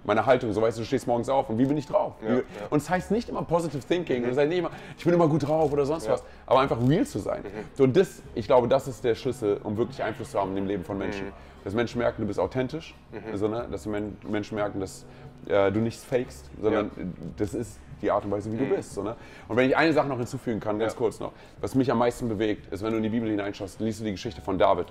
meine 0.05 0.25
Haltung. 0.27 0.53
So, 0.53 0.63
weißt 0.63 0.79
du, 0.79 0.83
du 0.83 0.87
stehst 0.87 1.07
morgens 1.07 1.29
auf 1.29 1.49
und 1.51 1.59
wie 1.59 1.65
bin 1.65 1.77
ich 1.77 1.87
drauf? 1.87 2.15
Ja, 2.23 2.37
ja. 2.37 2.41
Und 2.71 2.79
es 2.79 2.89
heißt 2.89 3.11
nicht 3.11 3.29
immer 3.29 3.43
Positive 3.43 3.85
Thinking, 3.87 4.25
und 4.25 4.31
es 4.31 4.37
heißt 4.39 4.49
nicht 4.49 4.59
immer, 4.59 4.71
ich 4.97 5.05
bin 5.05 5.15
immer 5.15 5.29
gut 5.29 5.47
drauf 5.47 5.73
oder 5.73 5.85
sonst 5.85 6.09
was, 6.09 6.23
aber 6.47 6.61
einfach 6.61 6.79
real 6.89 7.05
zu 7.07 7.19
sein. 7.19 7.43
So, 7.75 7.85
und 7.85 7.97
das, 7.97 8.23
ich 8.35 8.47
glaube, 8.47 8.69
das 8.69 8.89
ist 8.89 9.05
der 9.05 9.15
Schlüssel, 9.15 9.61
um 9.63 9.77
wirklich 9.77 10.03
Einfluss 10.03 10.31
zu 10.31 10.41
haben 10.41 10.51
in 10.51 10.57
dem 10.57 10.67
Leben 10.67 10.85
von 10.85 10.97
Menschen. 10.99 11.33
Dass 11.67 11.75
Menschen 11.75 11.99
merken, 11.99 12.23
du 12.23 12.29
bist 12.29 12.39
authentisch, 12.39 12.95
so, 13.35 13.49
ne? 13.49 13.67
dass 13.69 13.87
Menschen 13.87 14.55
merken, 14.55 14.79
dass 14.79 15.05
äh, 15.49 15.73
du 15.73 15.81
nichts 15.81 16.05
fakest, 16.05 16.49
sondern 16.63 16.93
das 17.37 17.55
ist 17.55 17.81
die 18.01 18.09
Art 18.09 18.25
und 18.25 18.31
Weise, 18.31 18.53
wie 18.53 18.57
du 18.57 18.67
bist. 18.67 18.95
So, 18.95 19.03
ne? 19.03 19.17
Und 19.49 19.57
wenn 19.57 19.69
ich 19.69 19.77
eine 19.77 19.93
Sache 19.93 20.07
noch 20.07 20.19
hinzufügen 20.19 20.61
kann, 20.61 20.79
ganz 20.79 20.93
Ja. 20.93 20.99
kurz 20.99 21.19
noch, 21.19 21.33
was 21.61 21.75
mich 21.75 21.91
am 21.91 21.99
meisten 21.99 22.29
bewegt, 22.29 22.73
ist, 22.73 22.85
wenn 22.85 22.93
du 22.93 22.99
in 22.99 23.03
die 23.03 23.09
Bibel 23.09 23.29
hineinschaust, 23.29 23.81
liest 23.81 23.99
du 23.99 24.05
die 24.05 24.13
Geschichte 24.13 24.41
von 24.41 24.59
David. 24.59 24.87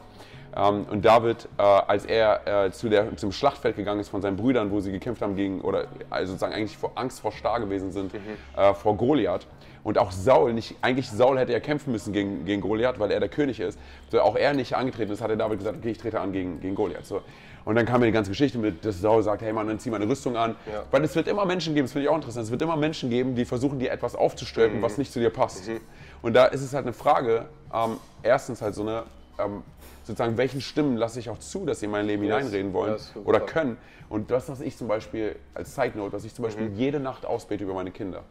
Ähm, 0.55 0.85
und 0.89 1.03
David, 1.03 1.47
äh, 1.57 1.62
als 1.62 2.05
er 2.05 2.65
äh, 2.65 2.71
zu 2.71 2.89
der, 2.89 3.15
zum 3.17 3.31
Schlachtfeld 3.31 3.75
gegangen 3.75 4.00
ist 4.00 4.09
von 4.09 4.21
seinen 4.21 4.38
Brüdern, 4.38 4.71
wo 4.71 4.79
sie 4.79 4.91
gekämpft 4.91 5.21
haben 5.21 5.35
gegen, 5.35 5.62
oder 5.62 5.88
also 6.09 6.31
sozusagen 6.31 6.53
eigentlich 6.53 6.77
vor 6.77 6.91
Angst 6.95 7.19
vor 7.19 7.31
Star 7.31 7.59
gewesen 7.59 7.91
sind, 7.91 8.13
äh, 8.55 8.74
vor 8.74 8.95
Goliath. 8.95 9.47
Und 9.83 10.00
auch 10.00 10.12
Saul, 10.12 10.53
nicht, 10.53 10.75
eigentlich 10.81 11.09
Saul 11.09 11.38
hätte 11.38 11.51
ja 11.51 11.59
kämpfen 11.59 11.91
müssen 11.91 12.12
gegen, 12.12 12.45
gegen 12.45 12.62
Goliath, 12.62 13.00
weil 13.00 13.12
er 13.12 13.19
der 13.19 13.29
König 13.29 13.59
ist. 13.59 13.77
So, 14.09 14.19
auch 14.19 14.35
er 14.35 14.53
nicht 14.53 14.74
angetreten 14.75 15.12
ist, 15.12 15.21
hat 15.21 15.29
der 15.29 15.38
David 15.38 15.59
gesagt, 15.59 15.77
okay, 15.77 15.91
ich 15.91 16.00
trete 16.00 16.19
an 16.19 16.31
gegen, 16.31 16.59
gegen 16.59 16.74
Goliath. 16.74 17.05
So. 17.05 17.21
Und 17.65 17.75
dann 17.75 17.85
kam 17.85 18.00
mir 18.00 18.05
die 18.05 18.12
ganze 18.12 18.29
Geschichte 18.29 18.57
mit, 18.59 18.85
dass 18.85 19.01
Saul 19.01 19.24
sagt, 19.24 19.41
hey 19.41 19.51
Mann, 19.51 19.67
dann 19.67 19.79
zieh 19.79 19.89
meine 19.89 20.07
Rüstung 20.07 20.38
an. 20.38 20.55
Ja. 20.71 20.83
Weil 20.91 21.03
es 21.03 21.15
wird 21.15 21.27
immer 21.27 21.45
Menschen 21.45 21.74
geben, 21.74 21.85
das 21.85 21.93
finde 21.93 22.05
ich 22.05 22.09
auch 22.09 22.15
interessant, 22.15 22.45
es 22.45 22.51
wird 22.51 22.62
immer 22.62 22.77
Menschen 22.77 23.09
geben, 23.09 23.35
die 23.35 23.43
versuchen, 23.43 23.79
dir 23.79 23.91
etwas 23.91 24.15
aufzustülpen, 24.15 24.81
was 24.81 24.97
nicht 24.97 25.12
zu 25.12 25.19
dir 25.19 25.31
passt. 25.31 25.69
Und 26.21 26.33
da 26.33 26.45
ist 26.45 26.62
es 26.62 26.74
halt 26.74 26.85
eine 26.85 26.93
Frage, 26.93 27.45
ähm, 27.74 27.97
erstens 28.21 28.62
halt 28.62 28.75
so 28.75 28.83
eine, 28.83 29.03
ähm, 29.39 29.63
sozusagen, 30.04 30.38
welchen 30.38 30.62
Stimmen 30.62 30.98
lasse 30.98 31.20
ich 31.20 31.30
auch 31.30 31.39
zu, 31.39 31.65
dass 31.65 31.80
sie 31.80 31.86
in 31.86 31.92
mein 31.92 32.06
Leben 32.06 32.24
Yes. 32.24 32.36
hineinreden 32.38 32.74
wollen 32.74 32.98
super. 32.98 33.27
oder 33.27 33.39
können. 33.39 33.77
Und 34.10 34.30
das, 34.32 34.50
was 34.50 34.62
ich 34.62 34.77
zum 34.77 34.88
Beispiel, 34.88 35.36
als 35.54 35.74
Side 35.75 35.98
Note, 35.98 36.13
was 36.13 36.25
ich 36.25 36.34
zum 36.34 36.44
Beispiel 36.46 36.70
Mhm. 36.70 36.75
jede 36.77 37.00
Nacht 37.00 37.25
ausbete 37.25 37.63
über 37.63 37.74
meine 37.74 37.92
Kinder, 37.92 38.24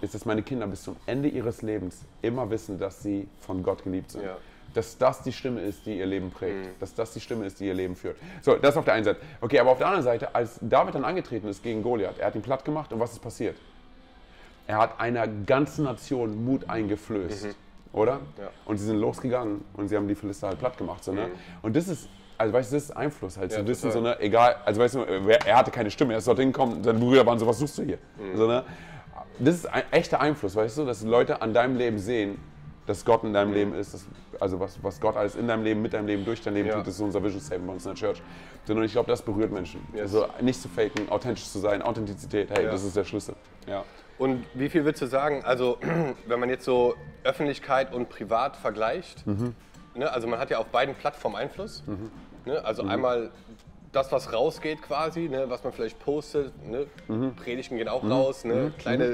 ist, 0.00 0.14
dass 0.14 0.24
meine 0.26 0.42
Kinder 0.42 0.66
bis 0.66 0.82
zum 0.82 0.96
Ende 1.06 1.28
ihres 1.28 1.62
Lebens 1.62 2.00
immer 2.22 2.50
wissen, 2.50 2.78
dass 2.78 3.02
sie 3.02 3.28
von 3.40 3.62
Gott 3.62 3.84
geliebt 3.84 4.10
sind. 4.10 4.24
Ja. 4.24 4.36
Dass 4.74 4.98
das 4.98 5.22
die 5.22 5.32
Stimme 5.32 5.62
ist, 5.62 5.86
die 5.86 5.98
ihr 5.98 6.04
Leben 6.06 6.30
prägt. 6.30 6.82
Dass 6.82 6.92
das 6.94 7.14
die 7.14 7.20
Stimme 7.20 7.46
ist, 7.46 7.60
die 7.60 7.66
ihr 7.66 7.72
Leben 7.72 7.96
führt. 7.96 8.16
So, 8.42 8.56
das 8.56 8.76
auf 8.76 8.84
der 8.84 8.92
einen 8.94 9.04
Seite. 9.04 9.20
Okay, 9.40 9.58
aber 9.58 9.70
auf 9.70 9.78
der 9.78 9.86
anderen 9.86 10.04
Seite, 10.04 10.34
als 10.34 10.58
David 10.60 10.94
dann 10.96 11.04
angetreten 11.04 11.48
ist 11.48 11.62
gegen 11.62 11.82
Goliath, 11.82 12.18
er 12.18 12.26
hat 12.26 12.34
ihn 12.34 12.42
platt 12.42 12.62
gemacht 12.64 12.92
und 12.92 13.00
was 13.00 13.12
ist 13.12 13.20
passiert? 13.20 13.56
Er 14.66 14.78
hat 14.78 15.00
einer 15.00 15.26
ganzen 15.28 15.84
Nation 15.84 16.44
Mut 16.44 16.68
eingeflößt, 16.68 17.56
oder? 17.96 18.20
Ja. 18.38 18.50
Und 18.66 18.76
sie 18.78 18.84
sind 18.84 18.98
losgegangen 18.98 19.64
und 19.74 19.88
sie 19.88 19.96
haben 19.96 20.06
die 20.06 20.14
Philister 20.14 20.48
halt 20.48 20.58
platt 20.58 20.78
gemacht. 20.78 21.02
So, 21.02 21.12
ne? 21.12 21.30
Und 21.62 21.74
das 21.74 21.88
ist, 21.88 22.08
also 22.38 22.52
weißt 22.52 22.70
du, 22.70 22.76
das 22.76 22.84
ist 22.84 22.96
Einfluss 22.96 23.36
halt. 23.38 23.50
Ja, 23.50 23.58
zu 23.58 23.66
wissen, 23.66 23.90
so, 23.90 24.00
ne, 24.00 24.20
egal, 24.20 24.56
also 24.64 24.80
weißt 24.80 24.94
du, 24.96 25.00
er 25.00 25.56
hatte 25.56 25.70
keine 25.70 25.90
Stimme, 25.90 26.12
er 26.12 26.18
ist 26.18 26.28
dorthin 26.28 26.52
gekommen, 26.52 26.84
seine 26.84 26.98
Brüder 26.98 27.24
waren 27.26 27.38
so, 27.38 27.46
was 27.46 27.58
suchst 27.58 27.78
du 27.78 27.82
hier? 27.82 27.98
So, 28.34 28.46
ne? 28.46 28.62
Das 29.38 29.54
ist 29.54 29.66
ein 29.66 29.82
echter 29.90 30.20
Einfluss, 30.20 30.54
weißt 30.54 30.78
du, 30.78 30.84
dass 30.84 31.02
Leute 31.02 31.42
an 31.42 31.52
deinem 31.52 31.76
Leben 31.76 31.98
sehen, 31.98 32.38
dass 32.86 33.04
Gott 33.04 33.24
in 33.24 33.32
deinem 33.32 33.52
Leben 33.52 33.74
ist, 33.74 33.94
dass, 33.94 34.06
also 34.38 34.60
was, 34.60 34.78
was 34.82 35.00
Gott 35.00 35.16
alles 35.16 35.34
in 35.34 35.48
deinem 35.48 35.64
Leben, 35.64 35.82
mit 35.82 35.92
deinem 35.92 36.06
Leben, 36.06 36.24
durch 36.24 36.40
dein 36.40 36.54
Leben 36.54 36.68
Ja. 36.68 36.74
tut, 36.76 36.86
das 36.86 36.94
ist 36.94 37.00
unser 37.00 37.22
Vision 37.22 37.40
Statement 37.40 37.66
bei 37.66 37.72
uns 37.74 37.84
in 37.86 37.92
der 37.94 37.96
Church. 37.96 38.22
Sondern 38.64 38.84
ich 38.84 38.92
glaube, 38.92 39.08
das 39.08 39.22
berührt 39.22 39.50
Menschen. 39.50 39.80
Yes. 39.92 40.02
Also 40.02 40.26
nicht 40.40 40.60
zu 40.60 40.68
faken, 40.68 41.08
authentisch 41.08 41.48
zu 41.48 41.58
sein, 41.58 41.82
Authentizität, 41.82 42.50
hey, 42.50 42.64
Ja. 42.64 42.70
das 42.70 42.84
ist 42.84 42.96
der 42.96 43.04
Schlüssel. 43.04 43.34
Ja. 43.66 43.84
Und 44.18 44.46
wie 44.54 44.68
viel 44.68 44.84
würdest 44.84 45.02
du 45.02 45.06
sagen, 45.06 45.42
also 45.44 45.78
wenn 46.26 46.40
man 46.40 46.48
jetzt 46.48 46.64
so 46.64 46.94
Öffentlichkeit 47.24 47.92
und 47.92 48.08
Privat 48.08 48.56
vergleicht, 48.56 49.26
Mhm. 49.26 49.54
ne, 49.94 50.10
also 50.12 50.26
man 50.26 50.38
hat 50.38 50.50
ja 50.50 50.58
auf 50.58 50.66
beiden 50.68 50.94
Plattformen 50.94 51.36
Einfluss. 51.36 51.82
Ne, 52.46 52.64
also 52.64 52.84
einmal 52.84 53.30
das, 53.92 54.12
was 54.12 54.32
rausgeht 54.32 54.82
quasi, 54.82 55.28
ne, 55.28 55.48
was 55.50 55.64
man 55.64 55.72
vielleicht 55.72 55.98
postet, 55.98 56.52
ne, 56.64 56.86
Mhm. 57.08 57.34
Predigten 57.34 57.76
gehen 57.76 57.88
auch 57.88 58.08
raus, 58.08 58.44
ne, 58.44 58.72
kleine, 58.78 59.04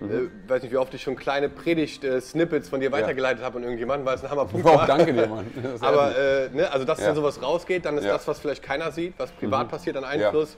äh, 0.00 0.28
weiß 0.46 0.62
nicht 0.62 0.72
wie 0.72 0.76
oft 0.76 0.92
ich 0.94 1.02
schon 1.02 1.16
kleine 1.16 1.48
Predigt-Snippets 1.48 2.68
von 2.68 2.80
dir 2.80 2.92
weitergeleitet 2.92 3.42
habe 3.42 3.56
an 3.56 3.62
irgendjemanden, 3.64 4.04
weil 4.06 4.16
es 4.16 4.22
ein 4.24 4.30
Hammerpunkt 4.30 4.64
Wow, 4.66 4.76
war. 4.80 4.86
danke 4.86 5.12
dir, 5.14 5.26
Mann. 5.26 5.46
Aber 5.80 6.16
äh, 6.18 6.50
ne, 6.50 6.70
also 6.70 6.84
dass 6.84 7.00
Ja. 7.00 7.06
dann 7.06 7.14
sowas 7.16 7.40
rausgeht, 7.42 7.84
dann 7.86 7.96
ist 7.96 8.04
Ja. 8.04 8.10
Mhm. 8.12 8.16
das, 8.16 8.28
was 8.28 8.38
vielleicht 8.40 8.62
keiner 8.62 8.92
sieht, 8.92 9.14
was 9.18 9.32
privat 9.32 9.68
passiert, 9.70 9.96
an 9.96 10.04
Einfluss. 10.04 10.56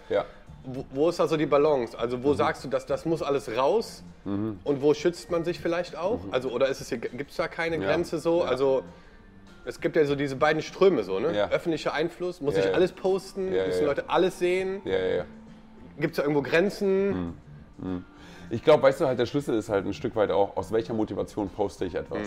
Ja, 0.69 0.75
ja. 0.75 0.75
Wo, 0.75 0.85
wo 0.91 1.09
ist 1.09 1.19
da 1.19 1.27
so 1.27 1.37
die 1.37 1.47
Balance? 1.47 1.99
Also 1.99 2.19
Mhm. 2.19 2.25
wo 2.25 2.35
sagst 2.35 2.65
du, 2.65 2.69
dass 2.69 2.87
das 2.87 3.05
muss 3.05 3.23
alles 3.23 3.51
raus 3.57 4.03
und 4.25 4.83
wo 4.83 4.93
schützt 4.95 5.31
man 5.31 5.45
sich 5.45 5.59
vielleicht 5.61 5.97
auch? 5.97 6.21
Also 6.31 6.51
oder 6.51 6.69
ist 6.69 6.81
es 6.81 6.91
gibt 6.91 7.31
es 7.31 7.37
da 7.37 7.49
keine 7.49 7.77
Mhm. 7.77 7.83
Ja. 7.83 7.89
Grenze 7.91 8.19
so? 8.19 8.41
Ja. 8.41 8.47
Also 8.47 8.83
es 9.65 9.81
gibt 9.81 9.97
ja 9.97 10.05
so 10.05 10.15
diese 10.15 10.37
beiden 10.37 10.63
Ströme 10.63 11.03
so, 11.03 11.19
ne? 11.19 11.35
Ja. 11.37 11.49
Öffentlicher 11.51 11.93
Einfluss, 11.93 12.41
muss 12.41 12.55
Ja, 12.55 12.61
ich 12.61 12.67
ja. 12.67 12.73
alles 12.73 12.93
posten, 12.93 13.49
Ja, 13.53 13.61
ja, 13.63 13.67
müssen 13.67 13.83
ja. 13.83 13.87
Leute 13.89 14.05
alles 14.09 14.39
sehen? 14.39 14.81
ja, 14.85 14.99
ja, 14.99 15.17
ja. 15.17 15.25
Gibt 15.99 16.13
es 16.13 16.17
da 16.17 16.23
irgendwo 16.23 16.43
Grenzen? 16.43 17.35
Ich 18.51 18.63
glaube, 18.65 18.83
weißt 18.85 19.01
du, 19.01 19.07
halt 19.07 19.19
der 19.19 19.27
Schlüssel 19.27 19.57
ist 19.59 19.69
halt 19.69 19.85
ein 19.87 19.93
Stück 19.95 20.15
weit 20.17 20.31
auch, 20.31 20.57
aus 20.57 20.73
welcher 20.73 20.95
Motivation 20.95 21.49
poste 21.51 21.85
ich 21.85 21.95
etwas. 21.95 22.27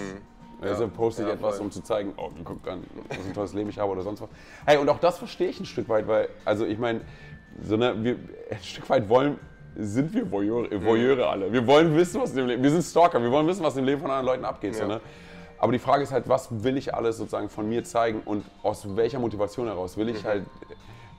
Also 0.61 0.87
poste 0.87 1.23
ich 1.23 1.27
Ja, 1.27 1.33
etwas, 1.33 1.55
voll. 1.57 1.65
um 1.65 1.71
zu 1.71 1.81
zeigen, 1.81 2.13
oh, 2.17 2.29
guck 2.43 2.67
an, 2.67 2.83
was 3.09 3.25
ein 3.25 3.33
tolles 3.33 3.53
Leben 3.53 3.69
ich 3.71 3.79
habe 3.79 3.91
oder 3.91 4.03
sonst 4.03 4.21
was. 4.21 4.29
Hey, 4.65 4.77
und 4.77 4.87
auch 4.89 4.99
das 4.99 5.17
verstehe 5.17 5.47
ich 5.47 5.59
ein 5.59 5.65
Stück 5.65 5.89
weit, 5.89 6.07
weil, 6.07 6.29
also 6.45 6.65
ich 6.65 6.77
meine, 6.77 7.01
so 7.63 7.77
ne, 7.77 7.93
wir, 8.03 8.15
ein 8.49 8.63
Stück 8.63 8.89
weit 8.89 9.07
wollen, 9.09 9.39
sind 9.75 10.13
wir 10.13 10.29
Voyeure, 10.29 10.83
Voyeure 10.83 11.27
alle. 11.27 11.51
Wir 11.51 11.65
wollen 11.65 11.95
wissen, 11.95 12.21
was 12.21 12.35
im 12.35 12.47
Leben, 12.47 12.61
wir 12.61 12.71
sind 12.71 12.83
Stalker, 12.83 13.21
wir 13.21 13.31
wollen 13.31 13.47
wissen, 13.47 13.63
was 13.63 13.77
im 13.77 13.85
Leben 13.85 14.01
von 14.01 14.11
anderen 14.11 14.25
Leuten 14.27 14.45
abgeht. 14.45 14.75
So, 14.75 14.83
Ja. 14.83 14.87
ne? 14.87 15.01
Aber 15.57 15.71
die 15.71 15.79
Frage 15.79 16.03
ist 16.03 16.11
halt, 16.11 16.27
was 16.27 16.63
will 16.63 16.75
ich 16.75 16.93
alles 16.93 17.17
sozusagen 17.17 17.47
von 17.47 17.69
mir 17.69 17.83
zeigen 17.83 18.21
und 18.25 18.43
aus 18.63 18.95
welcher 18.95 19.19
Motivation 19.19 19.67
heraus 19.67 19.95
will 19.95 20.09
ich 20.09 20.25
halt 20.25 20.43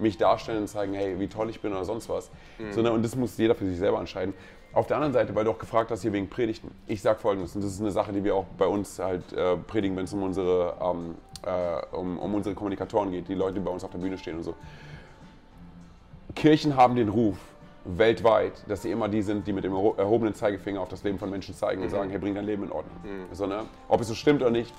mich 0.00 0.18
darstellen 0.18 0.62
und 0.62 0.66
zeigen, 0.66 0.94
hey, 0.94 1.18
wie 1.20 1.28
toll 1.28 1.48
ich 1.48 1.60
bin 1.60 1.72
oder 1.72 1.84
sonst 1.84 2.08
was. 2.08 2.28
So, 2.72 2.82
ne? 2.82 2.90
Und 2.92 3.04
das 3.04 3.14
muss 3.14 3.38
jeder 3.38 3.54
für 3.54 3.64
sich 3.66 3.78
selber 3.78 4.00
entscheiden. 4.00 4.34
Auf 4.72 4.86
der 4.86 4.96
anderen 4.96 5.12
Seite, 5.12 5.34
weil 5.34 5.44
du 5.44 5.50
auch 5.52 5.58
gefragt 5.58 5.90
hast 5.90 6.02
hier 6.02 6.12
wegen 6.12 6.28
Predigten. 6.28 6.72
Ich 6.88 7.02
sage 7.02 7.20
folgendes, 7.20 7.54
und 7.54 7.62
das 7.62 7.72
ist 7.72 7.80
eine 7.80 7.92
Sache, 7.92 8.12
die 8.12 8.24
wir 8.24 8.34
auch 8.34 8.46
bei 8.58 8.66
uns 8.66 8.98
halt 8.98 9.32
äh, 9.32 9.56
predigen, 9.56 9.96
wenn 9.96 10.04
es 10.04 10.12
um 10.12 10.22
unsere 10.22 10.74
ähm, 10.82 11.14
äh, 11.44 11.96
um, 11.96 12.18
um 12.18 12.34
unsere 12.34 12.54
Kommunikatoren 12.54 13.10
geht, 13.10 13.28
die 13.28 13.34
Leute, 13.34 13.54
die 13.54 13.60
bei 13.60 13.70
uns 13.70 13.84
auf 13.84 13.90
der 13.90 13.98
Bühne 13.98 14.16
stehen 14.18 14.36
und 14.36 14.42
so. 14.44 14.54
Kirchen 16.34 16.76
haben 16.76 16.96
den 16.96 17.08
Ruf 17.08 17.36
weltweit, 17.84 18.52
dass 18.68 18.82
sie 18.82 18.90
immer 18.92 19.08
die 19.08 19.22
sind, 19.22 19.46
die 19.46 19.52
mit 19.52 19.64
dem 19.64 19.72
erho- 19.72 19.98
erhobenen 19.98 20.34
Zeigefinger 20.34 20.80
auf 20.80 20.88
das 20.88 21.02
Leben 21.02 21.18
von 21.18 21.28
Menschen 21.30 21.54
zeigen 21.54 21.82
und 21.82 21.88
sagen, 21.90 22.10
hey, 22.10 22.18
bring 22.18 22.34
dein 22.34 22.44
Leben 22.44 22.62
in 22.64 22.70
Ordnung. 22.70 22.96
So, 23.32 23.46
ne? 23.46 23.64
Ob 23.88 24.00
es 24.00 24.08
so 24.08 24.14
stimmt 24.14 24.40
oder 24.40 24.50
nicht, 24.52 24.72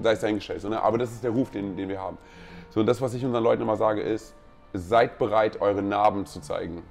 sei 0.00 0.12
es 0.12 0.20
dahingestellt. 0.20 0.60
So, 0.60 0.68
ne? 0.68 0.82
Aber 0.82 0.98
das 0.98 1.10
ist 1.10 1.24
der 1.24 1.30
Ruf, 1.30 1.50
den, 1.50 1.76
den 1.76 1.88
wir 1.88 1.98
haben. 2.00 2.18
So, 2.68 2.80
und 2.80 2.86
das, 2.86 3.00
was 3.00 3.14
ich 3.14 3.24
unseren 3.24 3.42
Leuten 3.42 3.62
immer 3.62 3.76
sage, 3.76 4.02
ist, 4.02 4.34
seid 4.74 5.18
bereit, 5.18 5.60
eure 5.60 5.82
Narben 5.82 6.26
zu 6.26 6.40
zeigen. 6.40 6.82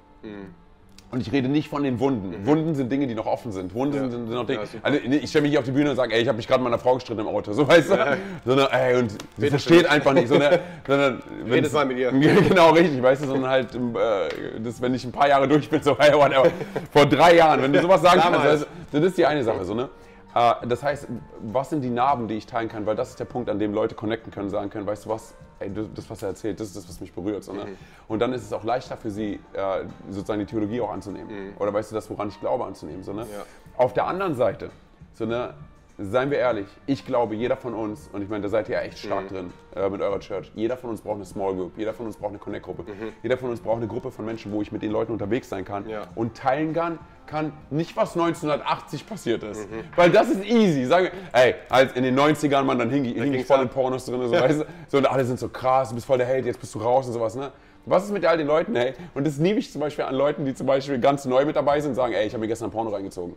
Und 1.12 1.20
ich 1.20 1.32
rede 1.32 1.48
nicht 1.48 1.68
von 1.68 1.82
den 1.82 1.98
Wunden. 1.98 2.46
Wunden 2.46 2.76
sind 2.76 2.92
Dinge, 2.92 3.08
die 3.08 3.16
noch 3.16 3.26
offen 3.26 3.50
sind. 3.50 3.74
Wunden 3.74 3.96
Ja. 3.96 4.02
sind, 4.02 4.26
sind 4.28 4.30
noch 4.30 4.46
Dinge. 4.46 4.60
Ja, 4.60 4.78
also 4.80 4.98
ich 5.04 5.28
stelle 5.28 5.42
mich 5.42 5.50
hier 5.50 5.58
auf 5.58 5.64
die 5.64 5.72
Bühne 5.72 5.90
und 5.90 5.96
sage, 5.96 6.14
ey, 6.14 6.22
ich 6.22 6.28
habe 6.28 6.36
mich 6.36 6.46
gerade 6.46 6.62
mit 6.62 6.70
meiner 6.70 6.80
Frau 6.80 6.94
gestritten 6.94 7.20
im 7.20 7.26
Auto. 7.26 7.52
So 7.52 7.66
weißt 7.66 7.90
du? 7.90 8.18
Sondern, 8.44 8.68
ey, 8.70 8.96
und 8.96 9.12
sie 9.36 9.50
versteht 9.50 9.86
einfach 9.86 10.12
nicht. 10.12 10.28
Sondern, 10.28 10.60
sondern 10.86 11.22
Redet 11.50 11.72
mal 11.72 11.84
mit 11.84 11.98
ihr. 11.98 12.12
Genau, 12.48 12.70
richtig, 12.70 13.02
weißt 13.02 13.24
du, 13.24 13.26
sondern 13.26 13.50
halt, 13.50 13.74
ähm, 13.74 13.96
äh, 13.96 14.60
das, 14.62 14.80
wenn 14.80 14.94
ich 14.94 15.04
ein 15.04 15.10
paar 15.10 15.28
Jahre 15.28 15.48
durch 15.48 15.68
bin, 15.68 15.82
so, 15.82 15.96
hey, 15.98 16.12
whatever. 16.14 16.50
Vor 16.92 17.06
drei 17.06 17.34
Jahren, 17.34 17.60
wenn 17.62 17.72
du 17.72 17.80
sowas 17.82 18.02
sagen 18.02 18.20
kannst, 18.20 18.66
das 18.92 19.04
ist 19.04 19.18
die 19.18 19.26
eine 19.26 19.42
Sache, 19.42 19.64
so, 19.64 19.74
ne? 19.74 19.88
Äh, 20.34 20.66
Das 20.66 20.82
heißt, 20.82 21.08
was 21.40 21.70
sind 21.70 21.82
die 21.82 21.90
Narben, 21.90 22.28
die 22.28 22.34
ich 22.34 22.46
teilen 22.46 22.68
kann? 22.68 22.86
Weil 22.86 22.96
das 22.96 23.10
ist 23.10 23.20
der 23.20 23.24
Punkt, 23.24 23.48
an 23.50 23.58
dem 23.58 23.74
Leute 23.74 23.94
connecten 23.94 24.30
können, 24.32 24.50
sagen 24.50 24.70
können, 24.70 24.86
weißt 24.86 25.06
du 25.06 25.10
was, 25.10 25.34
ey, 25.58 25.70
das, 25.94 26.08
was 26.08 26.22
er 26.22 26.28
erzählt, 26.30 26.58
das 26.60 26.68
ist 26.68 26.76
das, 26.76 26.88
was 26.88 27.00
mich 27.00 27.12
berührt. 27.12 27.44
So, 27.44 27.52
ne? 27.52 27.66
Und 28.08 28.20
dann 28.20 28.32
ist 28.32 28.42
es 28.44 28.52
auch 28.52 28.64
leichter 28.64 28.96
für 28.96 29.10
sie, 29.10 29.40
äh, 29.52 29.84
sozusagen 30.08 30.40
die 30.40 30.46
Theologie 30.46 30.80
auch 30.80 30.90
anzunehmen. 30.92 31.54
Oder 31.58 31.72
weißt 31.72 31.90
du, 31.90 31.94
das, 31.94 32.08
woran 32.10 32.28
ich 32.28 32.40
glaube, 32.40 32.64
anzunehmen. 32.64 33.02
So, 33.02 33.12
ne? 33.12 33.22
Ja. 33.22 33.44
Auf 33.76 33.92
der 33.92 34.06
anderen 34.06 34.34
Seite, 34.34 34.70
so, 35.14 35.26
ne, 35.26 35.54
seien 36.00 36.30
wir 36.30 36.38
ehrlich, 36.38 36.66
ich 36.86 37.04
glaube, 37.04 37.34
jeder 37.34 37.56
von 37.56 37.74
uns, 37.74 38.08
und 38.12 38.22
ich 38.22 38.28
meine, 38.28 38.42
da 38.42 38.48
seid 38.48 38.68
ihr 38.68 38.76
ja 38.76 38.80
echt 38.82 38.98
stark 38.98 39.28
drin 39.28 39.52
äh, 39.76 39.88
mit 39.90 40.00
eurer 40.00 40.18
Church, 40.20 40.50
jeder 40.54 40.76
von 40.76 40.90
uns 40.90 41.00
braucht 41.02 41.16
eine 41.16 41.24
Small 41.24 41.54
Group, 41.54 41.72
jeder 41.76 41.92
von 41.92 42.06
uns 42.06 42.16
braucht 42.16 42.30
eine 42.30 42.38
Connect-Gruppe, 42.38 42.84
jeder 43.22 43.36
von 43.36 43.50
uns 43.50 43.60
braucht 43.60 43.76
eine 43.78 43.86
Gruppe 43.86 44.10
von 44.10 44.24
Menschen, 44.24 44.50
wo 44.52 44.62
ich 44.62 44.72
mit 44.72 44.82
den 44.82 44.90
Leuten 44.90 45.12
unterwegs 45.12 45.48
sein 45.48 45.64
kann 45.64 45.88
Ja. 45.88 46.02
und 46.14 46.36
teilen 46.36 46.72
kann, 46.72 46.98
kann 47.26 47.52
nicht, 47.70 47.96
was 47.96 48.16
1980 48.16 49.06
passiert 49.06 49.42
ist. 49.44 49.68
Weil 49.94 50.10
das 50.10 50.30
ist 50.30 50.44
easy. 50.44 50.84
Sagen 50.86 51.06
wir, 51.06 51.12
ey, 51.40 51.54
als 51.68 51.92
in 51.92 52.02
den 52.02 52.18
90ern, 52.18 52.62
man, 52.62 52.78
dann 52.78 52.90
hing, 52.90 53.04
hing 53.04 53.32
ich 53.34 53.46
voll 53.46 53.60
in 53.60 53.68
Pornos 53.68 54.06
drin, 54.06 54.20
so, 54.26 54.32
weißt 54.32 54.60
du? 54.62 54.66
so, 54.88 54.98
und 54.98 55.06
alle 55.06 55.24
sind 55.24 55.38
so 55.38 55.48
krass, 55.48 55.90
du 55.90 55.94
bist 55.94 56.06
voll 56.06 56.18
der 56.18 56.26
Held, 56.26 56.46
jetzt 56.46 56.60
bist 56.60 56.74
du 56.74 56.78
raus 56.80 57.06
und 57.06 57.12
sowas, 57.12 57.36
ne? 57.36 57.52
Was 57.86 58.04
ist 58.04 58.12
mit 58.12 58.24
all 58.26 58.36
den 58.36 58.46
Leuten, 58.46 58.76
ey? 58.76 58.92
Und 59.14 59.26
das 59.26 59.38
liebe 59.38 59.58
ich 59.58 59.72
zum 59.72 59.80
Beispiel 59.80 60.04
an 60.04 60.14
Leuten, 60.14 60.44
die 60.44 60.54
zum 60.54 60.66
Beispiel 60.66 60.98
ganz 60.98 61.24
neu 61.24 61.44
mit 61.46 61.56
dabei 61.56 61.80
sind 61.80 61.90
und 61.90 61.94
sagen, 61.94 62.12
ey, 62.12 62.26
ich 62.26 62.32
habe 62.34 62.40
mir 62.40 62.48
gestern 62.48 62.68
ein 62.68 62.72
Porno 62.72 62.90
reingezogen. 62.90 63.34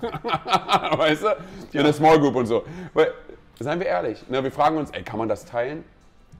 weißt 0.96 1.22
du? 1.22 1.78
In 1.78 1.84
der 1.84 1.92
Small 1.92 2.18
Group 2.18 2.36
und 2.36 2.46
so. 2.46 2.64
Weil, 2.94 3.12
seien 3.58 3.78
wir 3.78 3.86
ehrlich, 3.86 4.28
ne, 4.28 4.42
wir 4.42 4.52
fragen 4.52 4.76
uns, 4.76 4.90
ey, 4.90 5.02
kann 5.02 5.18
man 5.18 5.28
das 5.28 5.44
teilen? 5.44 5.84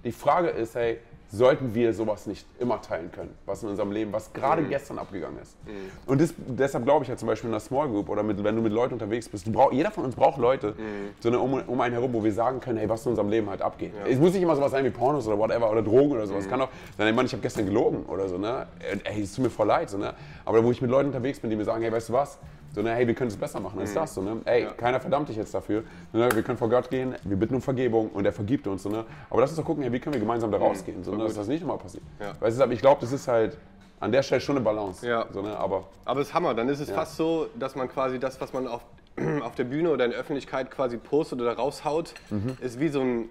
Die 0.05 0.13
Frage 0.13 0.49
ist, 0.49 0.75
hey, 0.75 0.99
sollten 1.35 1.75
wir 1.75 1.95
sowas 1.95 2.27
nicht 2.27 2.47
immer 2.59 2.83
teilen 2.83 3.11
können, 3.11 3.31
was 3.47 3.63
in 3.63 3.71
unserem 3.71 3.91
Leben, 3.91 4.13
was 4.13 4.35
gerade 4.35 4.65
gestern 4.65 4.99
abgegangen 4.99 5.39
ist? 5.41 5.57
Und 6.05 6.21
das, 6.21 6.35
deshalb 6.37 6.85
glaube 6.85 7.05
ich 7.05 7.09
ja 7.09 7.17
zum 7.17 7.27
Beispiel 7.27 7.49
in 7.49 7.55
einer 7.55 7.61
Small 7.61 7.89
Group 7.89 8.11
oder 8.11 8.23
mit, 8.23 8.45
wenn 8.45 8.55
du 8.55 8.61
mit 8.61 8.73
Leuten 8.73 8.93
unterwegs 8.93 9.31
bist, 9.31 9.51
brauch, 9.51 9.73
jeder 9.73 9.91
von 9.91 10.05
uns 10.05 10.15
braucht 10.15 10.37
Leute 10.39 10.75
so 11.21 11.29
eine, 11.31 11.39
um, 11.39 11.55
um 11.55 11.81
einen 11.81 11.95
herum, 11.95 12.13
wo 12.13 12.23
wir 12.23 12.33
sagen 12.35 12.61
können, 12.61 12.77
hey, 12.77 12.87
was 12.87 13.07
in 13.07 13.11
unserem 13.13 13.31
Leben 13.31 13.49
halt 13.49 13.63
abgeht. 13.63 13.95
Es 14.07 14.19
muss 14.19 14.35
nicht 14.35 14.43
immer 14.43 14.57
sowas 14.57 14.73
sein 14.73 14.85
wie 14.85 14.91
Pornos 14.91 15.27
oder 15.27 15.39
whatever 15.39 15.71
oder 15.71 15.81
Drogen 15.81 16.13
oder 16.13 16.27
sowas. 16.27 16.45
Kann 16.51 16.61
auch 16.61 16.69
sein, 16.99 17.07
ey, 17.07 17.13
Mann, 17.15 17.25
ich 17.25 17.33
habe 17.33 17.41
gestern 17.41 17.65
gelogen 17.65 18.05
oder 18.07 18.29
so, 18.29 18.37
ne? 18.37 18.67
Ey, 19.05 19.23
es 19.23 19.35
tut 19.35 19.45
mir 19.45 19.51
voll 19.51 19.69
leid, 19.69 19.89
so, 19.89 19.97
ne? 19.97 20.13
Aber 20.45 20.63
wo 20.63 20.71
ich 20.71 20.83
mit 20.83 20.91
Leuten 20.91 21.07
unterwegs 21.07 21.41
bin, 21.41 21.49
die 21.49 21.57
mir 21.57 21.65
sagen, 21.65 21.81
hey, 21.81 21.91
weißt 21.91 22.11
du 22.11 22.13
was? 22.13 22.39
So, 22.75 22.81
ne, 22.81 22.95
hey, 22.95 23.07
wir 23.07 23.15
können 23.15 23.29
es 23.29 23.37
besser 23.37 23.61
machen 23.61 23.79
als 23.81 23.93
das. 23.93 24.15
So, 24.15 24.23
ne? 24.23 24.41
Ey, 24.47 24.67
keiner 24.77 24.99
verdammt 24.99 25.29
dich 25.29 25.37
jetzt 25.37 25.53
dafür. 25.53 25.85
So, 26.13 26.19
ne? 26.19 26.29
Wir 26.33 26.43
können 26.43 26.57
vor 26.57 26.71
Gott 26.71 26.89
gehen, 26.89 27.15
wir 27.23 27.37
bitten 27.37 27.55
um 27.55 27.61
Vergebung 27.61 28.09
und 28.11 28.25
er 28.25 28.33
vergibt 28.33 28.67
uns. 28.67 28.83
So, 28.83 28.89
ne? 28.89 29.05
Aber 29.29 29.41
lass 29.41 29.51
uns 29.51 29.59
doch 29.59 29.65
gucken, 29.65 29.83
hey, 29.83 29.93
wie 29.93 30.01
können 30.01 30.15
wir 30.15 30.21
gemeinsam 30.21 30.51
da 30.51 30.59
rausgehen, 30.59 31.05
so, 31.05 31.15
ne? 31.15 31.25
dass 31.25 31.35
das 31.35 31.49
nicht 31.49 31.61
nochmal 31.61 31.79
passiert. 31.79 32.05
Ja. 32.19 32.33
Weißt 32.41 32.59
du, 32.61 32.71
ich 32.71 32.81
glaube, 32.81 33.01
das 33.03 33.13
ist 33.13 33.29
halt 33.29 33.59
an 34.01 34.11
der 34.11 34.23
Stelle 34.23 34.41
schon 34.41 34.57
eine 34.57 34.65
Balance. 34.65 35.07
Ja. 35.07 35.27
So, 35.33 35.43
ne? 35.43 35.57
Aber 35.57 35.85
Aber 36.07 36.21
es 36.21 36.29
ist 36.29 36.35
Hammer. 36.35 36.55
Dann 36.55 36.69
ist 36.69 36.81
es 36.81 36.91
fast 36.91 37.17
so, 37.17 37.49
dass 37.59 37.77
man 37.77 37.89
quasi 37.89 38.19
das, 38.19 38.41
was 38.41 38.53
man 38.55 38.67
auf, 38.67 38.81
auf 39.43 39.55
der 39.55 39.65
Bühne 39.65 39.91
oder 39.91 40.07
in 40.07 40.13
der 40.13 40.21
Öffentlichkeit 40.21 40.71
quasi 40.71 40.97
postet 40.97 41.41
oder 41.43 41.53
raushaut, 41.53 42.15
ist 42.61 42.81
wie 42.81 42.89
so 42.89 43.01
ein, 43.01 43.29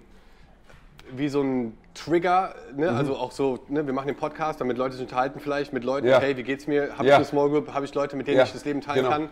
wie 1.10 1.28
so 1.28 1.42
ein 1.42 1.76
Trigger. 1.94 2.54
Ne? 2.76 2.90
Also 2.90 3.16
auch 3.16 3.32
so, 3.32 3.58
ne? 3.68 3.84
wir 3.86 3.92
machen 3.92 4.06
den 4.06 4.16
Podcast, 4.16 4.60
damit 4.60 4.78
Leute 4.78 4.94
sich 4.94 5.02
unterhalten 5.02 5.40
vielleicht 5.40 5.72
mit 5.72 5.84
Leuten. 5.84 6.06
Ja. 6.06 6.20
Hey, 6.20 6.36
wie 6.36 6.42
geht's 6.42 6.66
mir? 6.66 6.92
Habe 6.96 7.04
Ja. 7.06 7.10
ich 7.10 7.16
eine 7.16 7.24
Small 7.24 7.50
Group? 7.50 7.72
Habe 7.74 7.84
ich 7.84 7.94
Leute, 7.94 8.16
mit 8.16 8.26
denen 8.26 8.38
Ja, 8.38 8.44
ich 8.44 8.52
das 8.52 8.64
Leben 8.64 8.80
teilen 8.80 9.04
genau. 9.04 9.10
kann? 9.10 9.28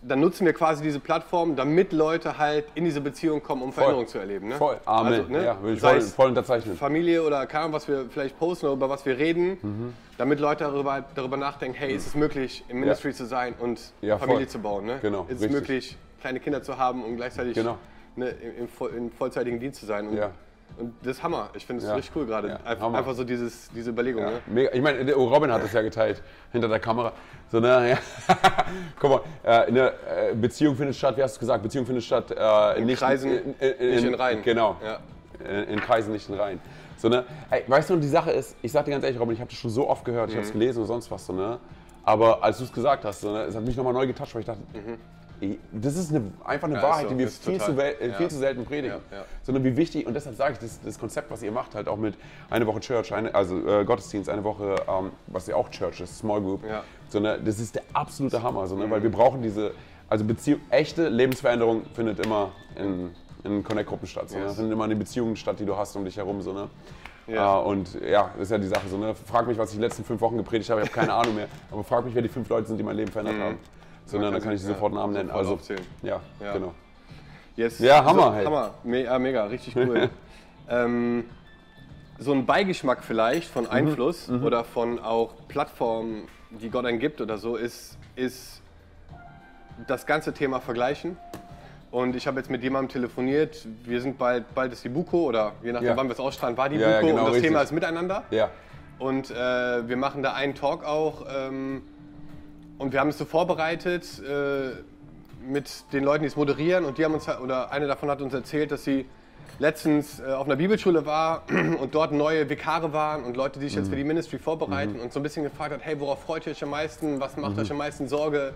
Dann 0.00 0.20
nutzen 0.20 0.46
wir 0.46 0.52
quasi 0.52 0.84
diese 0.84 1.00
Plattform, 1.00 1.56
damit 1.56 1.92
Leute 1.92 2.38
halt 2.38 2.66
in 2.76 2.84
diese 2.84 3.00
Beziehung 3.00 3.42
kommen, 3.42 3.62
um 3.62 3.72
Veränderung 3.72 4.06
zu 4.06 4.18
erleben. 4.18 4.46
Ne? 4.48 4.54
voll. 4.54 4.76
Amen. 4.84 5.12
Also, 5.12 5.28
ne? 5.32 5.44
Ja, 5.44 5.60
würde 5.60 5.74
ich 5.74 5.80
voll, 5.80 6.00
voll 6.00 6.28
unterzeichnen. 6.28 6.76
Familie 6.76 7.24
oder 7.24 7.52
Ahnung, 7.52 7.72
was 7.72 7.88
wir 7.88 8.06
vielleicht 8.08 8.38
posten 8.38 8.66
oder 8.66 8.74
über 8.76 8.88
was 8.88 9.04
wir 9.04 9.18
reden, 9.18 9.58
Mhm. 9.60 9.92
damit 10.16 10.38
Leute 10.38 10.62
darüber, 10.62 11.04
darüber 11.16 11.36
nachdenken, 11.36 11.76
hey, 11.76 11.92
ist 11.92 12.06
es 12.06 12.14
möglich, 12.14 12.64
im 12.68 12.78
Ministry 12.78 13.12
zu 13.12 13.26
sein 13.26 13.54
und 13.58 13.80
Familie 14.00 14.18
voll. 14.18 14.46
zu 14.46 14.58
bauen? 14.60 14.86
Ne? 14.86 14.98
Genau, 15.02 15.22
ist 15.28 15.38
es 15.38 15.42
richtig. 15.42 15.50
möglich, 15.50 15.96
kleine 16.20 16.38
Kinder 16.38 16.62
zu 16.62 16.78
haben 16.78 17.02
und 17.04 17.16
gleichzeitig 17.16 17.54
Genau. 17.54 17.76
ne, 18.14 18.28
im, 18.28 18.68
im, 18.68 18.96
im 18.96 19.10
vollzeitigen 19.10 19.58
Dienst 19.58 19.80
zu 19.80 19.86
sein? 19.86 20.06
Und, 20.06 20.16
Ja. 20.16 20.30
Und 20.76 20.94
das 21.02 21.16
ist 21.16 21.22
Hammer. 21.22 21.50
Ich 21.54 21.66
finde 21.66 21.82
es 21.82 21.88
Ja. 21.88 21.94
richtig 21.96 22.14
cool 22.16 22.26
gerade. 22.26 22.48
Ja, 22.48 22.58
Einf- 22.70 22.80
Hammer. 22.80 22.98
Einfach 22.98 23.14
so 23.14 23.24
dieses, 23.24 23.68
diese 23.70 23.90
Überlegung. 23.90 24.22
Ja, 24.22 24.30
Ne? 24.46 24.68
Ich 24.72 24.80
meine, 24.82 25.04
der 25.04 25.14
Robin 25.16 25.50
hat 25.52 25.62
es 25.64 25.72
ja 25.72 25.82
geteilt 25.82 26.22
hinter 26.52 26.68
der 26.68 26.78
Kamera. 26.80 27.12
So, 27.50 27.60
ne, 27.60 27.90
ja. 27.90 27.98
Guck 29.00 29.10
mal, 29.10 29.20
äh, 29.42 29.66
eine 29.66 29.88
äh, 30.30 30.34
Beziehung 30.34 30.76
findet 30.76 30.96
statt, 30.96 31.16
wie 31.16 31.22
hast 31.22 31.36
du 31.36 31.40
gesagt? 31.40 31.62
Beziehung 31.62 31.86
findet 31.86 32.04
statt 32.04 32.30
äh, 32.30 32.78
in 32.80 32.86
nicht, 32.86 32.98
Kreisen, 32.98 33.30
nicht 33.60 34.04
in 34.04 34.14
Reihen. 34.14 34.42
Genau. 34.42 34.76
Ja. 34.84 34.98
In, 35.48 35.64
in 35.74 35.80
Kreisen, 35.80 36.12
nicht 36.12 36.28
in 36.28 36.34
Reihen. 36.34 36.60
So, 36.96 37.08
ne? 37.08 37.24
Ey, 37.50 37.62
weißt 37.66 37.90
du, 37.90 37.94
und 37.94 38.00
die 38.00 38.08
Sache 38.08 38.32
ist, 38.32 38.56
ich 38.60 38.72
sag 38.72 38.84
dir 38.84 38.90
ganz 38.90 39.04
ehrlich, 39.04 39.20
Robin, 39.20 39.34
ich 39.34 39.40
habe 39.40 39.50
das 39.50 39.58
schon 39.58 39.70
so 39.70 39.88
oft 39.88 40.04
gehört, 40.04 40.30
ich 40.30 40.36
habe 40.36 40.44
es 40.44 40.52
Mhm. 40.52 40.58
gelesen 40.58 40.80
und 40.82 40.86
sonst 40.86 41.10
was. 41.10 41.24
So, 41.26 41.32
ne? 41.32 41.58
Aber 42.04 42.42
als 42.42 42.58
du 42.58 42.64
es 42.64 42.72
gesagt 42.72 43.04
hast, 43.04 43.20
so, 43.20 43.32
ne, 43.32 43.42
es 43.42 43.54
hat 43.54 43.62
mich 43.64 43.76
nochmal 43.76 43.92
neu 43.92 44.06
getoucht, 44.06 44.34
weil 44.34 44.40
ich 44.40 44.46
dachte, 44.46 44.60
ey, 44.74 44.80
das 45.72 45.96
ist 45.96 46.10
eine, 46.10 46.30
einfach 46.44 46.66
eine 46.68 46.76
Mhm. 46.76 46.82
Ja, 46.82 46.88
Wahrheit, 46.88 47.02
so, 47.08 47.14
die 47.14 47.18
wir 47.18 47.28
viel, 47.28 47.58
total. 47.58 47.74
zu, 47.76 47.82
äh, 47.82 48.12
viel 48.14 48.22
Ja. 48.24 48.28
zu 48.28 48.36
selten 48.38 48.64
predigen. 48.64 48.96
Ja. 49.10 49.24
Sondern 49.42 49.64
wie 49.64 49.76
wichtig, 49.76 50.06
und 50.06 50.14
deshalb 50.14 50.36
sage 50.36 50.54
ich, 50.54 50.58
das, 50.58 50.80
das 50.84 50.98
Konzept, 50.98 51.30
was 51.30 51.42
ihr 51.42 51.52
macht, 51.52 51.74
halt 51.74 51.88
auch 51.88 51.96
mit 51.96 52.14
eine 52.50 52.66
Woche 52.66 52.80
Church, 52.80 53.12
eine, 53.14 53.34
also 53.34 53.56
äh, 53.66 53.84
Gottesdienst, 53.84 54.28
eine 54.28 54.44
Woche, 54.44 54.76
ähm, 54.88 55.10
was 55.28 55.46
ja 55.46 55.56
auch 55.56 55.68
Church 55.70 56.00
ist, 56.00 56.18
Small 56.18 56.40
Group, 56.40 56.64
Ja. 56.68 56.82
so, 57.08 57.20
ne, 57.20 57.38
das 57.44 57.58
ist 57.60 57.74
der 57.74 57.82
absolute 57.92 58.42
Hammer, 58.42 58.66
so, 58.66 58.76
ne, 58.76 58.90
weil 58.90 59.02
wir 59.02 59.10
brauchen 59.12 59.42
diese, 59.42 59.72
also 60.08 60.24
Beziehung, 60.24 60.60
echte 60.70 61.08
Lebensveränderung 61.08 61.82
findet 61.94 62.24
immer 62.24 62.52
in, 62.76 63.10
in 63.44 63.62
Connect-Gruppen 63.62 64.06
statt, 64.08 64.30
so, 64.30 64.38
ne, 64.38 64.44
Yes. 64.44 64.56
findet 64.56 64.72
immer 64.72 64.84
in 64.84 64.90
den 64.90 64.98
Beziehungen 64.98 65.36
statt, 65.36 65.60
die 65.60 65.64
du 65.66 65.76
hast 65.76 65.94
um 65.96 66.04
dich 66.04 66.16
herum, 66.16 66.40
so, 66.42 66.52
ne. 66.52 66.68
Ja. 67.26 67.60
Äh, 67.60 67.64
und 67.64 68.00
ja, 68.00 68.30
das 68.34 68.44
ist 68.44 68.50
ja 68.52 68.56
die 68.58 68.66
Sache 68.68 68.88
so, 68.88 68.96
ne? 68.96 69.14
Frag 69.14 69.46
mich, 69.46 69.58
was 69.58 69.68
ich 69.68 69.76
die 69.76 69.82
letzten 69.82 70.02
fünf 70.02 70.18
Wochen 70.22 70.38
gepredigt 70.38 70.70
habe, 70.70 70.80
ich 70.80 70.88
habe 70.88 70.98
keine 70.98 71.12
Ahnung 71.20 71.34
mehr. 71.34 71.46
Aber 71.70 71.84
frag 71.84 72.06
mich, 72.06 72.14
wer 72.14 72.22
die 72.22 72.28
fünf 72.30 72.48
Leute 72.48 72.66
sind, 72.68 72.78
die 72.78 72.82
mein 72.82 72.96
Leben 72.96 73.12
verändert 73.12 73.36
haben. 73.38 73.58
So, 74.08 74.16
ne, 74.18 74.24
dann 74.24 74.32
kannst 74.32 74.44
kann 74.46 74.54
ich 74.54 74.60
dir 74.62 74.68
sofort 74.68 74.94
Namen 74.94 75.12
nennen. 75.12 75.28
sofort 75.28 75.40
Also, 75.44 75.54
aufzählen. 75.54 75.82
ja, 76.02 76.20
Ja. 76.40 76.52
genau. 76.54 76.74
Yes. 77.56 77.78
Ja, 77.80 78.04
Hammer 78.04 78.22
So, 78.22 78.32
halt. 78.32 78.46
Hammer. 78.46 78.74
Me 78.84 79.02
ja, 79.04 79.18
mega, 79.18 79.44
richtig 79.44 79.76
cool. 79.76 80.08
ähm, 80.68 81.24
so 82.18 82.32
ein 82.32 82.46
Beigeschmack 82.46 83.04
vielleicht 83.04 83.48
Mhm. 83.48 83.52
von 83.52 83.66
Einfluss 83.68 84.28
oder 84.30 84.64
von 84.64 84.98
auch 84.98 85.34
Plattformen, 85.48 86.28
die 86.50 86.70
Gott 86.70 86.86
einen 86.86 86.98
gibt 86.98 87.20
oder 87.20 87.36
so, 87.38 87.56
ist, 87.56 87.98
ist 88.16 88.62
das 89.86 90.06
ganze 90.06 90.32
Thema 90.32 90.60
Vergleichen. 90.60 91.16
Und 91.90 92.16
ich 92.16 92.26
habe 92.26 92.38
jetzt 92.38 92.50
mit 92.50 92.62
jemandem 92.62 92.90
telefoniert, 92.90 93.66
wir 93.84 94.00
sind 94.00 94.18
bald, 94.18 94.54
bald 94.54 94.72
ist 94.72 94.84
die 94.84 94.88
Buko 94.90 95.22
oder 95.24 95.52
je 95.62 95.72
nachdem, 95.72 95.88
Ja. 95.88 95.96
wann 95.96 96.06
wir 96.08 96.12
es 96.12 96.20
ausstrahlen, 96.20 96.56
war 96.56 96.68
die 96.68 96.76
ja, 96.76 96.96
Buko 97.00 97.06
genau, 97.08 97.18
und 97.20 97.26
das 97.26 97.34
richtig. 97.36 97.50
Thema 97.50 97.62
ist 97.62 97.72
Miteinander. 97.72 98.24
Ja, 98.30 98.50
Und 98.98 99.30
äh, 99.30 99.88
wir 99.88 99.96
machen 99.96 100.22
da 100.22 100.32
einen 100.34 100.54
Talk 100.54 100.84
auch. 100.84 101.24
Ähm, 101.34 101.82
und 102.78 102.92
wir 102.92 103.00
haben 103.00 103.08
es 103.08 103.18
so 103.18 103.24
vorbereitet 103.24 104.04
äh, 104.20 104.70
mit 105.46 105.92
den 105.92 106.04
Leuten, 106.04 106.22
die 106.22 106.28
es 106.28 106.36
moderieren. 106.36 106.84
Und 106.84 106.98
die 106.98 107.04
haben 107.04 107.14
uns, 107.14 107.28
oder 107.28 107.72
eine 107.72 107.86
davon 107.86 108.10
hat 108.10 108.20
uns 108.20 108.32
erzählt, 108.34 108.70
dass 108.70 108.84
sie 108.84 109.06
letztens 109.58 110.20
äh, 110.20 110.32
auf 110.32 110.46
einer 110.46 110.56
Bibelschule 110.56 111.04
war 111.04 111.42
und 111.80 111.94
dort 111.94 112.12
neue 112.12 112.48
Vikare 112.48 112.92
waren 112.92 113.24
und 113.24 113.36
Leute, 113.36 113.58
die 113.58 113.66
sich 113.66 113.74
jetzt 113.74 113.88
für 113.88 113.96
die 113.96 114.04
Ministry 114.04 114.38
vorbereiten 114.38 115.00
und 115.00 115.12
so 115.12 115.20
ein 115.20 115.22
bisschen 115.22 115.42
gefragt 115.42 115.72
hat, 115.74 115.80
hey, 115.82 115.98
worauf 115.98 116.22
freut 116.22 116.46
ihr 116.46 116.52
euch 116.52 116.62
am 116.62 116.70
meisten? 116.70 117.20
Was 117.20 117.36
macht 117.36 117.58
euch 117.58 117.70
am 117.70 117.78
meisten 117.78 118.08
Sorge? 118.08 118.54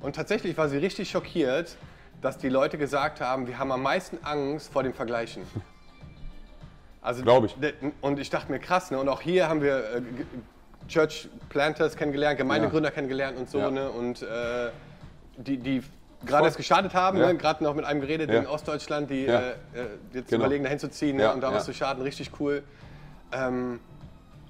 Und 0.00 0.16
tatsächlich 0.16 0.56
war 0.56 0.68
sie 0.68 0.78
richtig 0.78 1.10
schockiert, 1.10 1.76
dass 2.20 2.38
die 2.38 2.48
Leute 2.48 2.78
gesagt 2.78 3.20
haben, 3.20 3.46
wir 3.46 3.58
haben 3.58 3.70
am 3.70 3.82
meisten 3.82 4.18
Angst 4.22 4.72
vor 4.72 4.82
dem 4.82 4.94
Vergleichen. 4.94 5.42
Also, 7.02 7.22
Glaub 7.22 7.46
ich. 7.46 7.56
Und 8.02 8.18
ich 8.18 8.28
dachte 8.28 8.52
mir, 8.52 8.58
krass, 8.58 8.90
ne? 8.90 8.98
Und 8.98 9.08
auch 9.08 9.22
hier 9.22 9.48
haben 9.48 9.62
wir 9.62 9.78
äh, 9.78 10.02
Church 10.90 11.28
Planters 11.48 11.96
kennengelernt, 11.96 12.36
Gemeindegründer 12.38 12.90
kennengelernt 12.90 13.38
und 13.38 13.48
so, 13.48 13.58
Ja. 13.58 13.70
ne? 13.70 13.90
Und 13.90 14.22
äh, 14.22 14.70
die, 15.36 15.56
die 15.56 15.82
gerade 16.26 16.44
erst 16.44 16.56
gestartet 16.56 16.92
haben, 16.94 17.18
Ja. 17.18 17.28
ne? 17.28 17.36
gerade 17.38 17.62
noch 17.64 17.74
mit 17.74 17.84
einem 17.84 18.00
geredet 18.00 18.28
Ja. 18.30 18.40
in 18.40 18.46
Ostdeutschland, 18.46 19.08
die 19.10 19.24
Ja. 19.24 19.40
äh, 19.40 19.50
äh, 19.50 19.54
jetzt 20.12 20.28
Genau. 20.30 20.42
überlegen, 20.44 20.64
dahin 20.64 20.78
zu 20.78 20.90
ziehen 20.90 21.16
ne? 21.16 21.22
Ja, 21.24 21.32
und 21.32 21.40
da 21.40 21.50
ja. 21.50 21.56
was 21.56 21.64
zu 21.64 21.72
starten, 21.72 22.02
richtig 22.02 22.32
cool. 22.40 22.62
Ähm, 23.32 23.80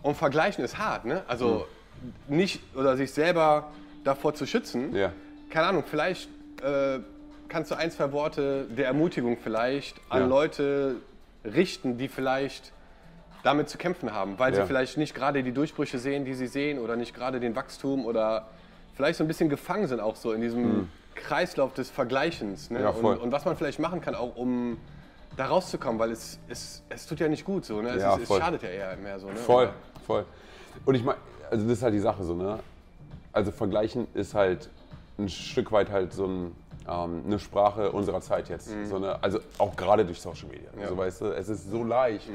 und 0.03 0.17
vergleichen 0.17 0.65
ist 0.65 0.79
hart, 0.79 1.05
ne? 1.05 1.23
Also 1.29 1.67
nicht, 2.27 2.63
oder 2.75 2.97
sich 2.97 3.13
selber 3.13 3.71
davor 4.03 4.35
zu 4.35 4.47
schützen. 4.47 4.91
Mhm. 4.91 4.97
ja. 4.97 5.13
Keine 5.51 5.67
Ahnung, 5.67 5.85
vielleicht 5.87 6.29
äh, 6.63 7.01
kannst 7.49 7.71
du 7.71 7.75
ein, 7.75 7.91
zwei 7.91 8.13
Worte 8.13 8.65
der 8.71 8.87
Ermutigung 8.87 9.37
vielleicht 9.43 9.97
an 10.09 10.21
Ja. 10.23 10.27
Leute 10.27 10.97
richten, 11.45 11.99
die 11.99 12.09
vielleicht 12.09 12.73
damit 13.43 13.69
zu 13.69 13.79
kämpfen 13.79 14.13
haben, 14.13 14.39
weil 14.39 14.53
Ja. 14.55 14.61
sie 14.63 14.67
vielleicht 14.67 14.97
nicht 14.99 15.15
gerade 15.15 15.43
die 15.43 15.53
Durchbrüche 15.53 15.99
sehen, 15.99 16.25
die 16.25 16.35
sie 16.35 16.47
sehen 16.47 16.79
oder 16.79 16.97
nicht 16.97 17.15
gerade 17.15 17.41
den 17.41 17.57
Wachstum 17.57 18.05
oder 18.05 18.47
vielleicht 18.95 19.19
so 19.19 19.25
ein 19.25 19.29
bisschen 19.29 19.49
gefangen 19.49 19.87
sind 19.87 20.01
auch 20.01 20.17
so 20.17 20.33
in 20.33 20.41
diesem 20.41 20.89
Kreislauf 21.15 21.73
des 21.75 21.91
Vergleichens. 21.91 22.71
Ne? 22.71 22.79
Mhm. 22.81 22.85
Ja, 22.85 22.91
und, 22.91 23.21
und 23.21 23.33
was 23.33 23.45
man 23.45 23.57
vielleicht 23.57 23.79
machen 23.79 24.01
kann, 24.01 24.15
auch 24.15 24.37
um 24.37 24.79
da 25.37 25.47
rauszukommen, 25.47 25.99
weil 25.99 26.11
es, 26.11 26.39
es, 26.49 26.83
es 26.89 27.07
tut 27.07 27.21
ja 27.21 27.29
nicht 27.29 27.45
gut 27.45 27.65
so. 27.65 27.81
Ne? 27.81 27.91
Es, 27.91 28.03
Ja, 28.03 28.17
ist, 28.17 28.29
es 28.31 28.37
schadet 28.39 28.63
ja 28.63 28.69
eher 28.69 28.97
mehr 28.97 29.19
so. 29.19 29.29
Ne? 29.29 29.37
Voll, 29.37 29.65
Oder- 29.65 29.75
voll. 30.07 30.25
Und 30.85 30.95
ich 30.95 31.05
meine, 31.05 31.19
also 31.51 31.65
das 31.67 31.79
ist 31.79 31.83
halt 31.83 31.95
die 31.95 31.99
Sache 32.01 32.23
so, 32.25 32.35
ne? 32.35 32.59
Also 33.33 33.53
vergleichen 33.53 34.07
ist 34.15 34.35
halt 34.35 34.69
ein 35.19 35.29
Stück 35.29 35.71
weit 35.73 35.91
halt 35.91 36.13
so 36.13 36.27
ein, 36.27 36.57
ähm, 36.89 37.23
eine 37.27 37.39
Sprache 37.39 37.93
unserer 37.93 38.21
Zeit 38.21 38.49
jetzt. 38.49 38.71
So 38.89 38.97
eine, 38.97 39.23
also 39.23 39.39
auch 39.59 39.77
gerade 39.77 40.05
durch 40.05 40.21
Social 40.21 40.49
Media. 40.49 40.69
Also 40.81 40.97
weißt 40.97 41.21
du, 41.21 41.27
es 41.27 41.49
ist 41.49 41.71
so 41.71 41.85
leicht, 41.85 42.29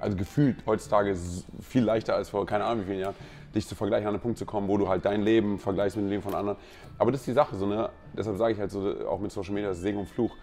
also 0.00 0.16
gefühlt 0.16 0.56
heutzutage 0.66 1.10
ist 1.10 1.24
es 1.24 1.44
viel 1.66 1.82
leichter 1.82 2.14
als 2.14 2.30
vor 2.30 2.46
keine 2.46 2.64
Ahnung 2.64 2.84
wie 2.84 2.88
vielen 2.88 3.00
Jahren, 3.00 3.14
dich 3.54 3.66
zu 3.66 3.74
vergleichen, 3.74 4.06
an 4.06 4.14
einen 4.14 4.22
Punkt 4.22 4.38
zu 4.38 4.46
kommen, 4.46 4.68
wo 4.68 4.76
du 4.76 4.88
halt 4.88 5.04
dein 5.04 5.22
Leben 5.22 5.58
vergleichst 5.58 5.96
mit 5.96 6.06
dem 6.06 6.10
Leben 6.10 6.22
von 6.22 6.34
anderen. 6.34 6.58
Aber 6.98 7.10
das 7.10 7.20
ist 7.20 7.26
die 7.26 7.32
Sache, 7.32 7.56
so, 7.56 7.66
ne? 7.66 7.90
deshalb 8.16 8.36
sage 8.36 8.52
ich 8.52 8.60
halt 8.60 8.70
so, 8.70 9.08
auch 9.08 9.20
mit 9.20 9.32
Social 9.32 9.52
Media, 9.52 9.68
das 9.68 9.78
ist 9.78 9.82
Segen 9.82 9.98
und 9.98 10.08
Fluch. 10.08 10.36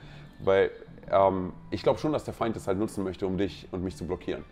Weil 0.43 0.71
ähm, 1.11 1.53
ich 1.71 1.83
glaube 1.83 1.99
schon, 1.99 2.11
dass 2.11 2.25
der 2.25 2.33
Feind 2.33 2.55
das 2.55 2.67
halt 2.67 2.77
nutzen 2.77 3.03
möchte, 3.03 3.25
um 3.25 3.37
dich 3.37 3.67
und 3.71 3.83
mich 3.83 3.95
zu 3.95 4.05
blockieren. 4.05 4.43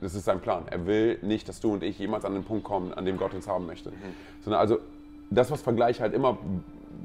Das 0.00 0.14
ist 0.14 0.24
sein 0.24 0.40
Plan. 0.40 0.64
Er 0.70 0.86
will 0.86 1.18
nicht, 1.22 1.48
dass 1.48 1.60
du 1.60 1.72
und 1.72 1.82
ich 1.82 1.98
jemals 1.98 2.24
an 2.24 2.34
den 2.34 2.44
Punkt 2.44 2.64
kommen, 2.64 2.92
an 2.92 3.04
dem 3.04 3.16
Gott 3.16 3.34
uns 3.34 3.48
haben 3.48 3.66
möchte. 3.66 3.92
Sondern 4.42 4.60
also 4.60 4.78
das, 5.30 5.50
was 5.50 5.62
Vergleich 5.62 6.00
halt 6.00 6.14
immer 6.14 6.38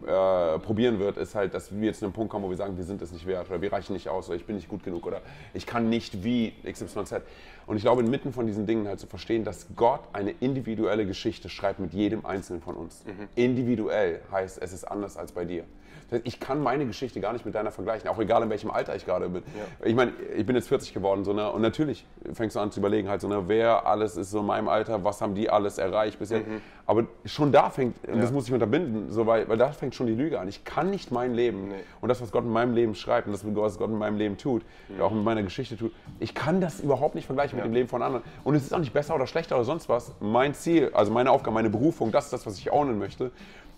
äh, 0.05 0.59
probieren 0.59 0.99
wird, 0.99 1.17
ist 1.17 1.35
halt, 1.35 1.53
dass 1.53 1.71
wir 1.71 1.87
jetzt 1.87 1.99
zu 1.99 2.05
einem 2.05 2.13
Punkt 2.13 2.31
kommen, 2.31 2.45
wo 2.45 2.49
wir 2.49 2.57
sagen, 2.57 2.77
wir 2.77 2.83
sind 2.83 3.01
es 3.01 3.11
nicht 3.11 3.25
wert 3.25 3.49
oder 3.49 3.61
wir 3.61 3.71
reichen 3.71 3.93
nicht 3.93 4.09
aus 4.09 4.27
oder 4.27 4.35
ich 4.35 4.45
bin 4.45 4.55
nicht 4.55 4.69
gut 4.69 4.83
genug 4.83 5.05
oder 5.05 5.21
ich 5.53 5.65
kann 5.65 5.89
nicht 5.89 6.23
wie 6.23 6.53
XYZ. 6.63 7.21
Und 7.67 7.77
ich 7.77 7.83
glaube, 7.83 8.01
inmitten 8.01 8.33
von 8.33 8.47
diesen 8.47 8.65
Dingen 8.65 8.87
halt 8.87 8.99
zu 8.99 9.07
verstehen, 9.07 9.43
dass 9.43 9.67
Gott 9.75 10.01
eine 10.13 10.31
individuelle 10.31 11.05
Geschichte 11.05 11.49
schreibt 11.49 11.79
mit 11.79 11.93
jedem 11.93 12.25
Einzelnen 12.25 12.61
von 12.61 12.75
uns. 12.75 13.03
Individuell 13.35 14.21
heißt, 14.31 14.61
es 14.61 14.73
ist 14.73 14.83
anders 14.83 15.17
als 15.17 15.31
bei 15.31 15.45
dir. 15.45 15.63
Ich 16.23 16.39
kann 16.39 16.61
meine 16.61 16.85
Geschichte 16.85 17.21
gar 17.21 17.33
nicht 17.33 17.45
mit 17.45 17.55
deiner 17.55 17.71
vergleichen, 17.71 18.09
auch 18.09 18.19
egal 18.19 18.43
in 18.43 18.49
welchem 18.49 18.69
Alter 18.69 18.95
ich 18.95 19.05
gerade 19.05 19.29
bin. 19.29 19.43
Ich 19.83 19.95
meine, 19.95 20.11
ich 20.35 20.45
bin 20.45 20.55
jetzt 20.55 20.67
40 20.67 20.93
geworden, 20.93 21.23
so, 21.23 21.33
ne? 21.33 21.49
und 21.49 21.61
natürlich 21.61 22.05
fängst 22.33 22.55
du 22.55 22.59
an 22.59 22.71
zu 22.71 22.79
überlegen, 22.79 23.07
halt, 23.09 23.21
so, 23.21 23.27
ne? 23.27 23.43
wer 23.47 23.85
alles 23.85 24.17
ist 24.17 24.31
so 24.31 24.39
in 24.39 24.45
meinem 24.45 24.67
Alter, 24.67 25.03
was 25.03 25.21
haben 25.21 25.35
die 25.35 25.49
alles 25.49 25.77
erreicht 25.77 26.19
bis 26.19 26.29
jetzt. 26.29 26.45
Aber 26.85 27.05
schon 27.23 27.53
da 27.53 27.69
fängt, 27.69 27.95
und 28.07 28.21
das 28.21 28.31
muss 28.31 28.47
ich 28.47 28.53
unterbinden, 28.53 29.09
so, 29.11 29.25
weil, 29.25 29.47
weil 29.47 29.57
da 29.57 29.71
fängt 29.71 29.95
schon 29.95 30.07
die 30.07 30.15
Lüge 30.15 30.39
an. 30.39 30.47
Ich 30.49 30.65
kann 30.65 30.89
nicht 30.89 31.11
mein 31.11 31.33
Leben 31.33 31.71
und 32.01 32.09
das, 32.09 32.21
was 32.21 32.31
Gott 32.31 32.43
in 32.43 32.51
meinem 32.51 32.73
Leben 32.73 32.95
schreibt 32.95 33.27
und 33.27 33.33
das, 33.33 33.45
was 33.45 33.77
Gott 33.77 33.89
in 33.89 33.97
meinem 33.97 34.17
Leben 34.17 34.37
tut, 34.37 34.63
auch 34.99 35.11
mit 35.11 35.23
meiner 35.23 35.43
Geschichte 35.43 35.77
tut, 35.77 35.93
ich 36.19 36.35
kann 36.35 36.59
das 36.59 36.81
überhaupt 36.81 37.15
nicht 37.15 37.25
vergleichen 37.25 37.57
mit 37.57 37.65
dem 37.65 37.73
Leben 37.73 37.87
von 37.87 38.01
anderen. 38.01 38.23
Und 38.43 38.55
es 38.55 38.63
ist 38.63 38.73
auch 38.73 38.79
nicht 38.79 38.93
besser 38.93 39.15
oder 39.15 39.27
schlechter 39.27 39.55
oder 39.55 39.65
sonst 39.65 39.87
was. 39.87 40.13
Mein 40.19 40.53
Ziel, 40.53 40.91
also 40.93 41.11
meine 41.11 41.31
Aufgabe, 41.31 41.53
meine 41.53 41.69
Berufung, 41.69 42.11
das 42.11 42.25
ist 42.25 42.33
das, 42.33 42.45
was 42.45 42.57
ich 42.57 42.71
ownen 42.71 42.99
möchte. 42.99 43.31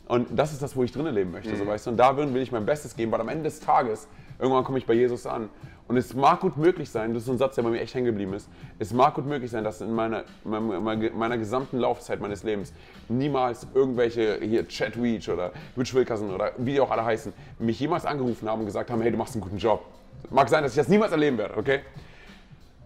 Und 0.08 0.28
das 0.38 0.52
ist 0.52 0.62
das, 0.62 0.76
wo 0.76 0.84
ich 0.84 0.92
drinnen 0.92 1.14
leben 1.14 1.32
möchte, 1.32 1.56
so 1.56 1.66
weißt 1.66 1.86
du. 1.86 1.92
Und 1.92 1.98
da 1.98 2.16
will 2.18 2.36
ich 2.38 2.52
mein 2.52 2.66
Bestes 2.66 2.96
geben, 2.96 3.12
weil 3.12 3.22
am 3.22 3.30
Ende 3.30 3.44
des 3.46 3.60
Tages, 3.60 4.08
irgendwann 4.38 4.64
komme 4.64 4.78
ich 4.78 4.86
bei 4.86 4.94
Jesus 4.94 5.26
an. 5.26 5.50
Und 5.88 5.98
es 5.98 6.14
mag 6.14 6.40
gut 6.40 6.58
möglich 6.58 6.90
sein, 6.90 7.14
das 7.14 7.24
ist 7.24 7.28
so 7.28 7.34
ein 7.34 7.38
Satz, 7.38 7.56
der 7.56 7.64
bei 7.64 7.70
mir 7.70 7.82
echt 7.82 7.94
hängen 7.94 8.06
geblieben 8.06 8.34
ist, 8.34 8.50
es 8.80 8.94
mag 8.94 9.16
gut 9.16 9.26
möglich 9.26 9.52
sein, 9.52 9.64
dass 9.64 9.82
in 9.82 9.94
meiner, 9.94 10.24
meiner, 10.44 11.12
meiner 11.12 11.38
gesamten 11.38 11.78
Laufzeit 11.78 12.22
meines 12.22 12.44
Lebens 12.44 12.74
niemals 13.10 13.68
irgendwelche, 13.74 14.40
hier 14.42 14.68
Chad 14.68 15.02
Weech 15.02 15.30
oder 15.30 15.52
Rich 15.78 15.94
Wilkerson 15.94 16.34
oder 16.34 16.52
wie 16.58 16.74
die 16.74 16.80
auch 16.80 16.90
alle 16.90 17.04
heißen, 17.04 17.34
mich 17.60 17.80
jemals 17.80 18.06
angerufen 18.06 18.50
haben 18.50 18.62
und 18.62 18.66
gesagt 18.66 18.92
haben, 18.92 19.02
hey, 19.02 19.12
du 19.12 19.18
machst 19.18 19.36
einen 19.36 19.42
guten 19.42 19.58
Job. 19.58 19.86
Mag 20.30 20.48
sein, 20.48 20.64
dass 20.64 20.72
ich 20.72 20.78
das 20.78 20.88
niemals 20.88 21.12
erleben 21.12 21.38
werde, 21.38 21.58
okay? 21.58 21.82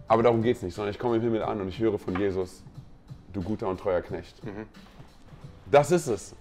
Aber 0.08 0.24
darum 0.24 0.42
geht 0.42 0.58
es 0.58 0.64
nicht, 0.64 0.74
sondern 0.74 0.92
ich 0.92 1.00
komme 1.00 1.18
im 1.18 1.22
Himmel 1.22 1.44
an 1.44 1.62
und 1.62 1.68
ich 1.68 1.80
höre 1.80 2.00
von 2.00 2.18
Jesus, 2.18 2.64
du 3.32 3.42
guter 3.42 3.68
und 3.68 3.80
treuer 3.80 4.02
Knecht. 4.02 4.42
Das 5.70 5.92
ist 5.92 6.08
es. 6.08 6.36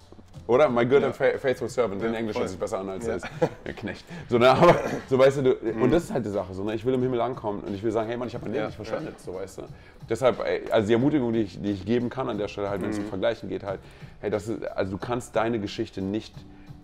Oder? 0.46 0.68
My 0.68 0.85
good 0.85 1.03
and 1.03 1.14
fa- 1.14 1.38
faithful 1.38 1.68
servant. 1.68 2.03
In 2.03 2.14
Englisch 2.14 2.35
voll. 2.35 2.42
hört 2.42 2.51
sich 2.51 2.59
besser 2.59 2.79
an 2.79 2.88
als 2.88 3.09
als 3.09 3.25
äh, 3.64 3.72
Knecht. 3.72 4.05
So, 4.29 4.38
ne, 4.38 4.49
aber, 4.51 4.77
so 5.09 5.18
weißt 5.18 5.38
du, 5.38 5.42
du 5.42 5.55
und 5.83 5.90
das 5.90 6.05
ist 6.05 6.12
halt 6.12 6.25
die 6.25 6.31
Sache. 6.31 6.55
So, 6.55 6.62
ne, 6.64 6.75
ich 6.75 6.85
will 6.85 6.94
im 6.94 7.03
Himmel 7.03 7.20
ankommen 7.20 7.61
und 7.66 7.75
ich 7.75 7.83
will 7.83 7.90
sagen, 7.90 8.09
hey 8.09 8.16
Mann, 8.16 8.29
ich 8.29 8.35
habe 8.35 8.44
mein 8.44 8.53
Leben 8.53 8.62
Ja, 8.62 8.66
nicht 8.68 8.77
verschwendet. 8.77 9.20
So, 9.20 9.35
weißt 9.35 9.59
du. 9.59 9.62
Deshalb, 10.09 10.40
ey, 10.46 10.62
also 10.70 10.87
die 10.87 10.92
Ermutigung, 10.92 11.33
die 11.33 11.40
ich, 11.42 11.61
die 11.61 11.72
ich 11.72 11.85
geben 11.85 12.09
kann 12.11 12.29
an 12.29 12.38
der 12.38 12.49
Stelle, 12.49 12.70
halt, 12.70 12.81
wenn 12.83 12.90
es 12.90 12.99
um 12.99 13.07
Vergleichen 13.07 13.49
geht, 13.49 13.64
halt, 13.64 13.81
hey, 14.20 14.31
das 14.31 14.46
ist, 14.49 14.64
also 14.68 14.92
du 14.92 14.99
kannst 14.99 15.35
deine 15.35 15.59
Geschichte 15.59 16.01
nicht. 16.01 16.35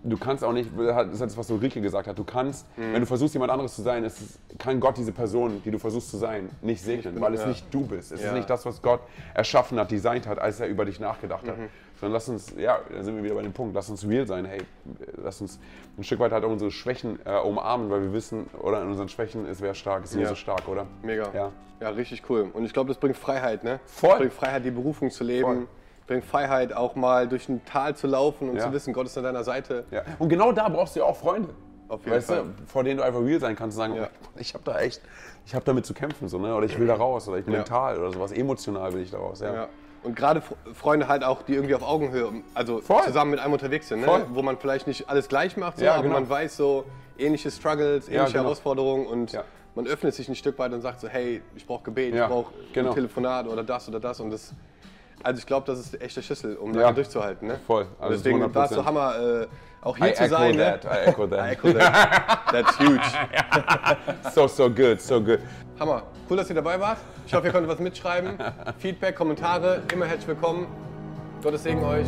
Du 0.04 0.16
kannst 0.16 0.42
auch 0.42 0.52
nicht, 0.52 0.68
das 0.76 1.06
ist 1.12 1.20
das, 1.22 1.36
was 1.36 1.48
Ulrike 1.50 1.80
gesagt 1.80 2.08
hat, 2.08 2.18
du 2.18 2.24
kannst, 2.24 2.66
wenn 2.76 2.98
du 3.00 3.06
versuchst, 3.06 3.34
jemand 3.34 3.52
anderes 3.52 3.76
zu 3.76 3.82
sein, 3.82 4.02
ist, 4.02 4.20
es- 4.20 4.38
kann 4.58 4.80
Gott 4.80 4.96
diese 4.96 5.12
Person, 5.12 5.62
die 5.64 5.70
du 5.70 5.78
versuchst 5.78 6.10
zu 6.10 6.16
sein, 6.16 6.50
nicht 6.60 6.82
segnen, 6.82 7.20
weil 7.20 7.34
es 7.34 7.42
ja. 7.42 7.46
nicht 7.46 7.72
du 7.72 7.86
bist. 7.86 8.10
Es 8.10 8.20
Ja. 8.20 8.28
ist 8.28 8.34
nicht 8.34 8.50
das, 8.50 8.66
was 8.66 8.82
Gott 8.82 9.00
erschaffen 9.32 9.78
hat, 9.78 9.90
designt 9.92 10.26
hat, 10.26 10.40
als 10.40 10.58
er 10.58 10.66
über 10.66 10.84
dich 10.84 10.98
nachgedacht 10.98 11.44
Mhm. 11.44 11.50
hat. 11.50 11.56
Sondern 12.00 12.14
lass 12.14 12.28
uns, 12.28 12.52
ja, 12.58 12.80
da 12.92 13.00
sind 13.04 13.14
wir 13.14 13.22
wieder 13.22 13.36
bei 13.36 13.42
dem 13.42 13.52
Punkt, 13.52 13.76
lass 13.76 13.88
uns 13.90 14.04
real 14.04 14.26
sein, 14.26 14.44
hey, 14.44 14.58
lass 15.22 15.40
uns 15.40 15.60
ein 15.96 16.02
Stück 16.02 16.18
weit 16.18 16.32
halt 16.32 16.44
auch 16.44 16.50
unsere 16.50 16.72
Schwächen 16.72 17.20
äh, 17.24 17.38
umarmen, 17.38 17.88
weil 17.88 18.02
wir 18.02 18.12
wissen, 18.12 18.50
oder 18.60 18.82
in 18.82 18.88
unseren 18.88 19.08
Schwächen 19.08 19.46
ist 19.46 19.60
wer 19.62 19.74
stark, 19.74 20.02
ist 20.02 20.14
Ja. 20.14 20.22
Jesus 20.22 20.38
stark, 20.38 20.66
oder? 20.66 20.86
Mega. 21.02 21.28
Ja. 21.32 21.52
Ja, 21.80 21.90
richtig 21.90 22.24
cool. 22.28 22.50
Und 22.52 22.64
ich 22.64 22.72
glaube, 22.72 22.88
das 22.88 22.98
bringt 22.98 23.16
Freiheit, 23.16 23.62
ne? 23.62 23.78
Voll. 23.86 24.18
Bringt 24.18 24.32
Freiheit, 24.32 24.64
die 24.64 24.70
Berufung 24.72 25.10
zu 25.12 25.22
leben. 25.22 25.44
Voll. 25.44 25.66
Bringt 26.06 26.24
Freiheit, 26.24 26.72
auch 26.72 26.94
mal 26.94 27.28
durch 27.28 27.48
ein 27.48 27.64
Tal 27.64 27.96
zu 27.96 28.06
laufen 28.06 28.50
und 28.50 28.56
Ja. 28.56 28.64
zu 28.64 28.72
wissen, 28.72 28.92
Gott 28.92 29.06
ist 29.06 29.16
an 29.16 29.24
deiner 29.24 29.44
Seite. 29.44 29.84
Ja. 29.90 30.02
Und 30.18 30.28
genau 30.28 30.52
da 30.52 30.68
brauchst 30.68 30.96
du 30.96 31.00
ja 31.00 31.06
auch 31.06 31.16
Freunde. 31.16 31.50
Auf 31.88 32.00
jeden 32.04 32.16
weißt 32.16 32.28
Fall. 32.28 32.44
Du, 32.44 32.66
vor 32.66 32.84
denen 32.84 32.96
du 32.98 33.04
einfach 33.04 33.20
real 33.20 33.38
sein 33.38 33.54
kannst 33.54 33.76
und 33.76 33.82
sagen, 33.82 33.94
Ja. 33.96 34.08
oh, 34.24 34.28
ich 34.38 34.54
habe 34.54 34.64
da 34.64 34.80
echt, 34.80 35.00
ich 35.46 35.54
habe 35.54 35.64
damit 35.64 35.86
zu 35.86 35.94
kämpfen, 35.94 36.28
so, 36.28 36.38
ne? 36.38 36.54
oder 36.54 36.66
ich 36.66 36.78
will 36.78 36.86
da 36.86 36.94
raus, 36.94 37.28
oder 37.28 37.38
ich 37.38 37.44
bin 37.44 37.54
mental 37.54 37.98
oder 37.98 38.12
sowas, 38.12 38.32
emotional 38.32 38.92
will 38.94 39.02
ich 39.02 39.10
da 39.10 39.18
raus. 39.18 39.40
Ja. 39.40 39.68
Und 40.02 40.16
gerade 40.16 40.42
Freunde 40.74 41.06
halt 41.06 41.22
auch, 41.22 41.42
die 41.42 41.54
irgendwie 41.54 41.74
auf 41.74 41.82
Augenhöhe, 41.82 42.32
also 42.54 42.80
Voll. 42.80 43.02
zusammen 43.04 43.32
mit 43.32 43.40
einem 43.40 43.52
unterwegs 43.52 43.88
sind, 43.88 44.00
ne? 44.00 44.06
Voll. 44.06 44.26
wo 44.32 44.42
man 44.42 44.56
vielleicht 44.58 44.86
nicht 44.88 45.08
alles 45.08 45.28
gleich 45.28 45.56
macht, 45.56 45.78
so, 45.78 45.86
aber 45.86 46.02
genau. 46.02 46.14
man 46.14 46.28
weiß 46.28 46.56
so 46.56 46.84
ähnliche 47.18 47.50
Struggles, 47.50 48.08
ähnliche 48.08 48.32
genau. 48.32 48.44
Herausforderungen 48.44 49.06
und 49.06 49.38
man 49.74 49.86
öffnet 49.86 50.14
sich 50.14 50.28
ein 50.28 50.34
Stück 50.34 50.58
weit 50.58 50.72
und 50.72 50.80
sagt 50.80 51.00
so, 51.00 51.08
hey, 51.08 51.40
ich 51.54 51.66
brauche 51.66 51.84
Gebet, 51.84 52.14
ich 52.14 52.20
brauche 52.20 52.52
genau. 52.72 52.90
ein 52.90 52.94
Telefonat 52.94 53.46
oder 53.46 53.62
das 53.62 53.88
oder 53.88 54.00
das 54.00 54.18
und 54.20 54.30
das. 54.30 54.52
Also 55.22 55.38
ich 55.38 55.46
glaube, 55.46 55.66
das 55.66 55.78
ist 55.78 55.92
der 55.92 56.02
echte 56.02 56.22
Schlüssel, 56.22 56.56
um 56.56 56.74
Ja. 56.74 56.92
durchzuhalten. 56.92 57.48
Ne? 57.48 57.60
Voll, 57.66 57.86
also 58.00 58.14
deswegen 58.14 58.42
100%. 58.42 58.54
war 58.54 58.64
es 58.64 58.70
so 58.72 58.84
Hammer, 58.84 59.14
äh, 59.42 59.46
auch 59.82 59.96
hier 59.96 60.08
I 60.10 60.14
zu 60.14 60.28
sein. 60.28 60.56
that, 60.58 60.84
Ne? 60.84 60.90
I 60.90 61.08
echo 61.08 61.26
that. 61.26 61.38
I 61.46 61.52
echo 61.52 61.72
that. 61.72 62.38
That's 62.52 62.78
huge. 62.78 63.00
So, 64.34 64.46
so 64.46 64.68
good, 64.70 65.00
so 65.00 65.20
good. 65.20 65.40
Hammer. 65.78 66.02
Cool, 66.28 66.36
dass 66.38 66.48
ihr 66.48 66.54
dabei 66.56 66.78
wart. 66.80 66.98
Ich 67.26 67.34
hoffe, 67.34 67.46
ihr 67.46 67.52
konntet 67.52 67.70
was 67.70 67.78
mitschreiben. 67.78 68.38
Feedback, 68.78 69.16
Kommentare, 69.16 69.82
immer 69.92 70.06
herzlich 70.06 70.28
willkommen. 70.28 70.66
Gottes 71.42 71.62
Segen 71.64 71.82
euch. 71.84 72.06